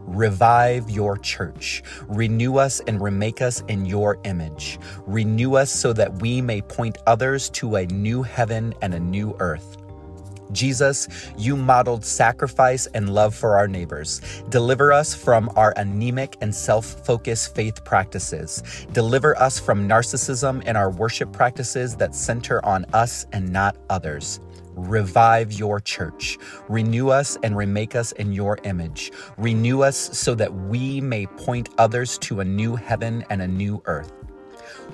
Revive 0.00 0.90
your 0.90 1.16
church. 1.16 1.82
Renew 2.08 2.58
us 2.58 2.80
and 2.80 3.00
remake 3.00 3.40
us 3.40 3.62
in 3.68 3.86
your 3.86 4.18
image. 4.24 4.78
Renew 5.06 5.54
us 5.54 5.72
so 5.72 5.94
that 5.94 6.20
we 6.20 6.42
may 6.42 6.60
point 6.60 6.98
others 7.06 7.48
to 7.50 7.76
a 7.76 7.86
new 7.86 8.22
heaven 8.22 8.74
and 8.82 8.92
a 8.92 9.00
new 9.00 9.34
earth. 9.40 9.78
Jesus, 10.52 11.08
you 11.36 11.56
modeled 11.56 12.04
sacrifice 12.04 12.86
and 12.94 13.14
love 13.14 13.34
for 13.34 13.56
our 13.56 13.68
neighbors. 13.68 14.20
Deliver 14.48 14.92
us 14.92 15.14
from 15.14 15.50
our 15.56 15.72
anemic 15.76 16.36
and 16.40 16.54
self 16.54 16.86
focused 17.04 17.54
faith 17.54 17.84
practices. 17.84 18.62
Deliver 18.92 19.38
us 19.38 19.58
from 19.58 19.88
narcissism 19.88 20.62
and 20.66 20.76
our 20.76 20.90
worship 20.90 21.32
practices 21.32 21.96
that 21.96 22.14
center 22.14 22.64
on 22.64 22.84
us 22.92 23.26
and 23.32 23.48
not 23.50 23.76
others. 23.90 24.40
Revive 24.74 25.52
your 25.52 25.80
church. 25.80 26.38
Renew 26.68 27.10
us 27.10 27.36
and 27.42 27.56
remake 27.56 27.94
us 27.94 28.12
in 28.12 28.32
your 28.32 28.58
image. 28.64 29.12
Renew 29.36 29.82
us 29.82 29.96
so 29.96 30.34
that 30.34 30.52
we 30.52 31.00
may 31.00 31.26
point 31.26 31.68
others 31.78 32.18
to 32.18 32.40
a 32.40 32.44
new 32.44 32.76
heaven 32.76 33.24
and 33.28 33.42
a 33.42 33.48
new 33.48 33.82
earth. 33.84 34.12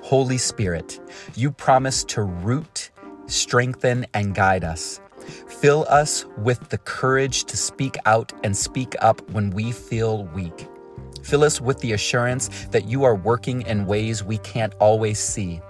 Holy 0.02 0.38
Spirit, 0.38 1.00
you 1.34 1.50
promise 1.50 2.02
to 2.04 2.22
root, 2.22 2.90
strengthen, 3.26 4.06
and 4.14 4.34
guide 4.34 4.64
us. 4.64 5.00
Fill 5.48 5.86
us 5.88 6.24
with 6.38 6.68
the 6.68 6.78
courage 6.78 7.44
to 7.44 7.56
speak 7.56 7.96
out 8.06 8.32
and 8.44 8.56
speak 8.56 8.94
up 9.00 9.28
when 9.30 9.50
we 9.50 9.72
feel 9.72 10.24
weak. 10.26 10.68
Fill 11.22 11.44
us 11.44 11.60
with 11.60 11.78
the 11.80 11.92
assurance 11.92 12.48
that 12.70 12.86
you 12.86 13.04
are 13.04 13.14
working 13.14 13.62
in 13.62 13.86
ways 13.86 14.24
we 14.24 14.38
can't 14.38 14.74
always 14.80 15.18
see 15.18 15.60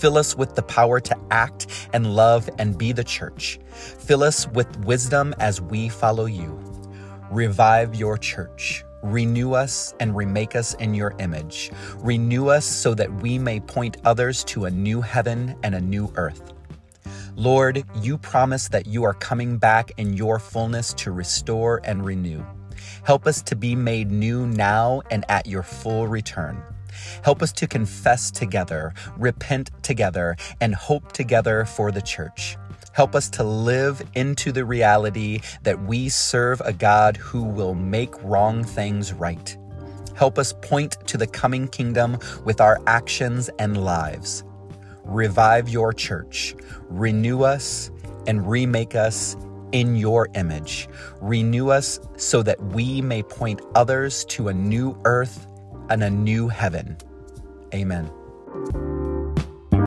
Fill 0.00 0.16
us 0.16 0.34
with 0.34 0.54
the 0.54 0.62
power 0.62 0.98
to 0.98 1.16
act 1.30 1.66
and 1.92 2.16
love 2.16 2.48
and 2.58 2.78
be 2.78 2.90
the 2.90 3.04
church. 3.04 3.60
Fill 3.74 4.22
us 4.22 4.48
with 4.48 4.74
wisdom 4.86 5.34
as 5.38 5.60
we 5.60 5.90
follow 5.90 6.24
you. 6.24 6.58
Revive 7.30 7.94
your 7.94 8.16
church. 8.16 8.82
Renew 9.02 9.52
us 9.52 9.94
and 10.00 10.16
remake 10.16 10.56
us 10.56 10.72
in 10.74 10.94
your 10.94 11.14
image. 11.18 11.70
Renew 11.98 12.48
us 12.48 12.64
so 12.64 12.94
that 12.94 13.12
we 13.22 13.38
may 13.38 13.60
point 13.60 13.98
others 14.06 14.42
to 14.44 14.64
a 14.64 14.70
new 14.70 15.02
heaven 15.02 15.54
and 15.62 15.74
a 15.74 15.80
new 15.80 16.10
earth. 16.16 16.54
Lord, 17.36 17.84
you 18.02 18.18
promise 18.18 18.68
that 18.68 18.86
you 18.86 19.04
are 19.04 19.14
coming 19.14 19.58
back 19.58 19.92
in 19.96 20.14
your 20.14 20.38
fullness 20.38 20.92
to 20.94 21.12
restore 21.12 21.80
and 21.84 22.04
renew. 22.04 22.44
Help 23.04 23.26
us 23.26 23.42
to 23.42 23.56
be 23.56 23.74
made 23.74 24.10
new 24.10 24.46
now 24.46 25.02
and 25.10 25.24
at 25.28 25.46
your 25.46 25.62
full 25.62 26.06
return. 26.06 26.62
Help 27.22 27.42
us 27.42 27.52
to 27.52 27.66
confess 27.66 28.30
together, 28.30 28.92
repent 29.16 29.70
together, 29.82 30.36
and 30.60 30.74
hope 30.74 31.12
together 31.12 31.64
for 31.64 31.90
the 31.90 32.02
church. 32.02 32.56
Help 32.92 33.14
us 33.14 33.30
to 33.30 33.44
live 33.44 34.02
into 34.14 34.50
the 34.52 34.64
reality 34.64 35.40
that 35.62 35.80
we 35.84 36.08
serve 36.08 36.60
a 36.62 36.72
God 36.72 37.16
who 37.16 37.44
will 37.44 37.74
make 37.74 38.12
wrong 38.22 38.64
things 38.64 39.12
right. 39.12 39.56
Help 40.16 40.38
us 40.38 40.52
point 40.60 40.96
to 41.06 41.16
the 41.16 41.26
coming 41.26 41.68
kingdom 41.68 42.18
with 42.44 42.60
our 42.60 42.80
actions 42.86 43.48
and 43.58 43.82
lives. 43.82 44.44
Revive 45.10 45.68
your 45.68 45.92
church, 45.92 46.54
renew 46.88 47.42
us, 47.42 47.90
and 48.26 48.48
remake 48.48 48.94
us 48.94 49.36
in 49.72 49.96
your 49.96 50.28
image. 50.34 50.88
Renew 51.20 51.70
us 51.70 51.98
so 52.16 52.42
that 52.42 52.62
we 52.62 53.02
may 53.02 53.22
point 53.22 53.60
others 53.74 54.24
to 54.26 54.48
a 54.48 54.54
new 54.54 54.96
earth 55.04 55.46
and 55.88 56.04
a 56.04 56.10
new 56.10 56.48
heaven. 56.48 56.96
Amen. 57.74 58.10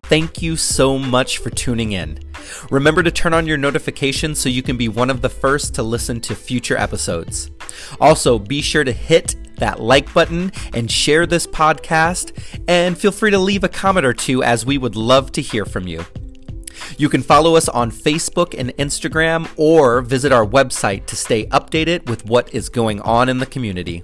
Thank 0.05 0.41
you 0.41 0.57
so 0.57 0.99
much 0.99 1.37
for 1.37 1.49
tuning 1.49 1.93
in. 1.93 2.19
Remember 2.69 3.01
to 3.01 3.09
turn 3.09 3.33
on 3.33 3.47
your 3.47 3.57
notifications 3.57 4.39
so 4.39 4.49
you 4.49 4.61
can 4.61 4.77
be 4.77 4.89
one 4.89 5.09
of 5.09 5.21
the 5.21 5.29
first 5.29 5.73
to 5.75 5.83
listen 5.83 6.19
to 6.21 6.35
future 6.35 6.77
episodes. 6.77 7.49
Also, 7.99 8.37
be 8.37 8.61
sure 8.61 8.83
to 8.83 8.91
hit 8.91 9.35
that 9.57 9.79
like 9.79 10.13
button 10.13 10.51
and 10.73 10.89
share 10.89 11.25
this 11.25 11.47
podcast, 11.47 12.31
and 12.67 12.97
feel 12.97 13.11
free 13.11 13.31
to 13.31 13.39
leave 13.39 13.63
a 13.63 13.69
comment 13.69 14.05
or 14.05 14.13
two 14.13 14.43
as 14.43 14.65
we 14.65 14.77
would 14.77 14.95
love 14.95 15.31
to 15.33 15.41
hear 15.41 15.65
from 15.65 15.87
you. 15.87 16.05
You 16.97 17.09
can 17.09 17.21
follow 17.21 17.55
us 17.55 17.69
on 17.69 17.91
Facebook 17.91 18.55
and 18.57 18.75
Instagram 18.77 19.49
or 19.57 20.01
visit 20.01 20.31
our 20.31 20.45
website 20.45 21.05
to 21.07 21.15
stay 21.15 21.45
updated 21.47 22.09
with 22.09 22.25
what 22.25 22.53
is 22.53 22.69
going 22.69 22.99
on 23.01 23.29
in 23.29 23.37
the 23.37 23.45
community. 23.45 24.03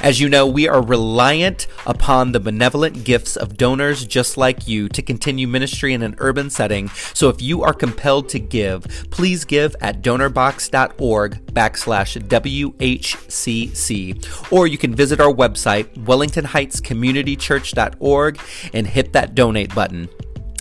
As 0.00 0.20
you 0.20 0.28
know, 0.28 0.46
we 0.46 0.68
are 0.68 0.80
reliant 0.82 1.66
upon 1.86 2.30
the 2.32 2.40
benevolent 2.40 3.04
gifts 3.04 3.36
of 3.36 3.56
donors 3.56 4.04
just 4.04 4.36
like 4.36 4.68
you 4.68 4.88
to 4.88 5.02
continue 5.02 5.46
ministry 5.46 5.94
in 5.94 6.02
an 6.02 6.16
urban 6.18 6.50
setting. 6.50 6.88
So 7.14 7.28
if 7.28 7.40
you 7.42 7.62
are 7.62 7.72
compelled 7.72 8.28
to 8.30 8.38
give, 8.38 8.84
please 9.10 9.44
give 9.44 9.76
at 9.80 10.02
donorbox.org 10.02 11.46
backslash 11.46 12.20
WHCC. 12.28 14.52
Or 14.52 14.66
you 14.66 14.76
can 14.78 14.94
visit 14.94 15.20
our 15.20 15.32
website, 15.32 15.92
wellingtonheightscommunitychurch.org, 16.04 18.40
and 18.72 18.86
hit 18.86 19.12
that 19.12 19.34
donate 19.34 19.74
button. 19.74 20.08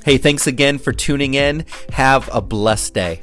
Hey, 0.04 0.18
thanks 0.18 0.48
again 0.48 0.80
for 0.80 0.94
tuning 0.94 1.34
in. 1.34 1.66
Have 1.92 2.30
a 2.34 2.42
blessed 2.42 2.94
day. 2.94 3.20